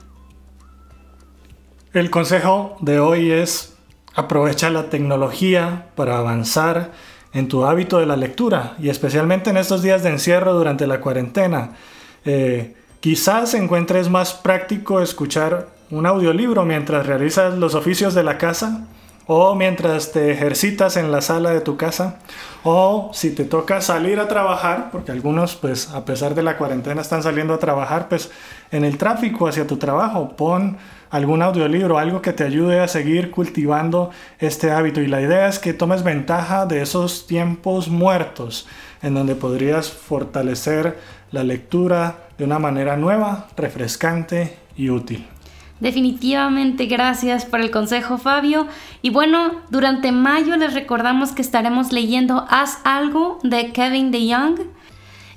El 1.94 2.10
consejo 2.10 2.76
de 2.80 3.00
hoy 3.00 3.30
es 3.30 3.74
aprovecha 4.14 4.68
la 4.68 4.90
tecnología 4.90 5.86
para 5.94 6.18
avanzar 6.18 6.92
en 7.34 7.48
tu 7.48 7.64
hábito 7.64 7.98
de 7.98 8.06
la 8.06 8.16
lectura 8.16 8.74
y 8.80 8.88
especialmente 8.88 9.50
en 9.50 9.56
estos 9.56 9.82
días 9.82 10.02
de 10.02 10.10
encierro 10.10 10.54
durante 10.54 10.86
la 10.86 11.00
cuarentena. 11.00 11.72
Eh, 12.24 12.74
quizás 13.00 13.52
encuentres 13.54 14.08
más 14.08 14.32
práctico 14.32 15.02
escuchar 15.02 15.68
un 15.90 16.06
audiolibro 16.06 16.64
mientras 16.64 17.06
realizas 17.06 17.58
los 17.58 17.74
oficios 17.74 18.14
de 18.14 18.22
la 18.22 18.38
casa 18.38 18.86
o 19.26 19.54
mientras 19.54 20.12
te 20.12 20.30
ejercitas 20.30 20.96
en 20.96 21.10
la 21.10 21.20
sala 21.22 21.50
de 21.50 21.60
tu 21.60 21.76
casa 21.76 22.18
o 22.62 23.10
si 23.12 23.30
te 23.30 23.44
toca 23.44 23.80
salir 23.80 24.20
a 24.20 24.28
trabajar, 24.28 24.90
porque 24.90 25.12
algunos 25.12 25.54
pues 25.54 25.90
a 25.90 26.04
pesar 26.04 26.34
de 26.34 26.42
la 26.42 26.56
cuarentena 26.56 27.00
están 27.00 27.22
saliendo 27.22 27.54
a 27.54 27.58
trabajar, 27.58 28.08
pues 28.08 28.30
en 28.70 28.84
el 28.84 28.98
tráfico 28.98 29.46
hacia 29.46 29.66
tu 29.66 29.76
trabajo 29.76 30.36
pon 30.36 30.76
algún 31.10 31.42
audiolibro, 31.42 31.98
algo 31.98 32.20
que 32.20 32.32
te 32.32 32.44
ayude 32.44 32.80
a 32.80 32.88
seguir 32.88 33.30
cultivando 33.30 34.10
este 34.40 34.72
hábito. 34.72 35.00
Y 35.00 35.06
la 35.06 35.20
idea 35.20 35.46
es 35.46 35.58
que 35.58 35.72
tomes 35.72 36.02
ventaja 36.02 36.66
de 36.66 36.82
esos 36.82 37.26
tiempos 37.26 37.88
muertos 37.88 38.66
en 39.00 39.14
donde 39.14 39.34
podrías 39.34 39.90
fortalecer 39.90 40.98
la 41.30 41.44
lectura 41.44 42.28
de 42.36 42.44
una 42.44 42.58
manera 42.58 42.96
nueva, 42.96 43.46
refrescante 43.56 44.56
y 44.76 44.90
útil. 44.90 45.28
Definitivamente 45.84 46.86
gracias 46.86 47.44
por 47.44 47.60
el 47.60 47.70
consejo 47.70 48.16
Fabio. 48.16 48.66
Y 49.02 49.10
bueno, 49.10 49.60
durante 49.68 50.12
mayo 50.12 50.56
les 50.56 50.72
recordamos 50.72 51.32
que 51.32 51.42
estaremos 51.42 51.92
leyendo 51.92 52.46
Haz 52.48 52.78
algo 52.84 53.38
de 53.42 53.70
Kevin 53.70 54.10
DeYoung. 54.10 54.60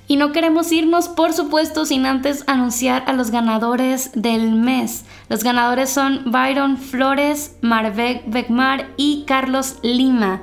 Y 0.06 0.16
no 0.16 0.32
queremos 0.32 0.72
irnos, 0.72 1.10
por 1.10 1.34
supuesto, 1.34 1.84
sin 1.84 2.06
antes 2.06 2.44
anunciar 2.46 3.04
a 3.08 3.12
los 3.12 3.30
ganadores 3.30 4.10
del 4.14 4.52
mes. 4.52 5.04
Los 5.28 5.44
ganadores 5.44 5.90
son 5.90 6.22
Byron 6.32 6.78
Flores, 6.78 7.58
Marvek 7.60 8.22
Begmar 8.26 8.88
y 8.96 9.24
Carlos 9.26 9.76
Lima. 9.82 10.40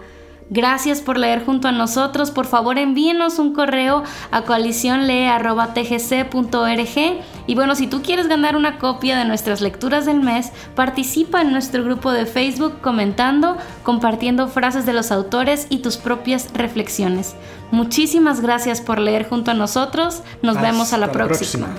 Gracias 0.49 1.01
por 1.01 1.17
leer 1.17 1.43
junto 1.43 1.67
a 1.67 1.71
nosotros. 1.71 2.29
Por 2.29 2.45
favor, 2.45 2.77
envíenos 2.77 3.39
un 3.39 3.53
correo 3.53 4.03
a 4.29 4.43
coaliciónlee.tgc.org. 4.43 7.23
Y 7.47 7.55
bueno, 7.55 7.73
si 7.75 7.87
tú 7.87 8.03
quieres 8.03 8.27
ganar 8.27 8.55
una 8.55 8.77
copia 8.77 9.17
de 9.17 9.25
nuestras 9.25 9.61
lecturas 9.61 10.05
del 10.05 10.21
mes, 10.21 10.51
participa 10.75 11.41
en 11.41 11.51
nuestro 11.51 11.83
grupo 11.83 12.11
de 12.11 12.27
Facebook 12.27 12.79
comentando, 12.81 13.57
compartiendo 13.83 14.47
frases 14.47 14.85
de 14.85 14.93
los 14.93 15.11
autores 15.11 15.65
y 15.69 15.79
tus 15.79 15.97
propias 15.97 16.53
reflexiones. 16.53 17.35
Muchísimas 17.71 18.41
gracias 18.41 18.81
por 18.81 18.99
leer 18.99 19.27
junto 19.27 19.49
a 19.51 19.55
nosotros. 19.55 20.21
Nos 20.43 20.61
vemos 20.61 20.93
a 20.93 20.99
la 20.99 21.11
próxima. 21.11 21.69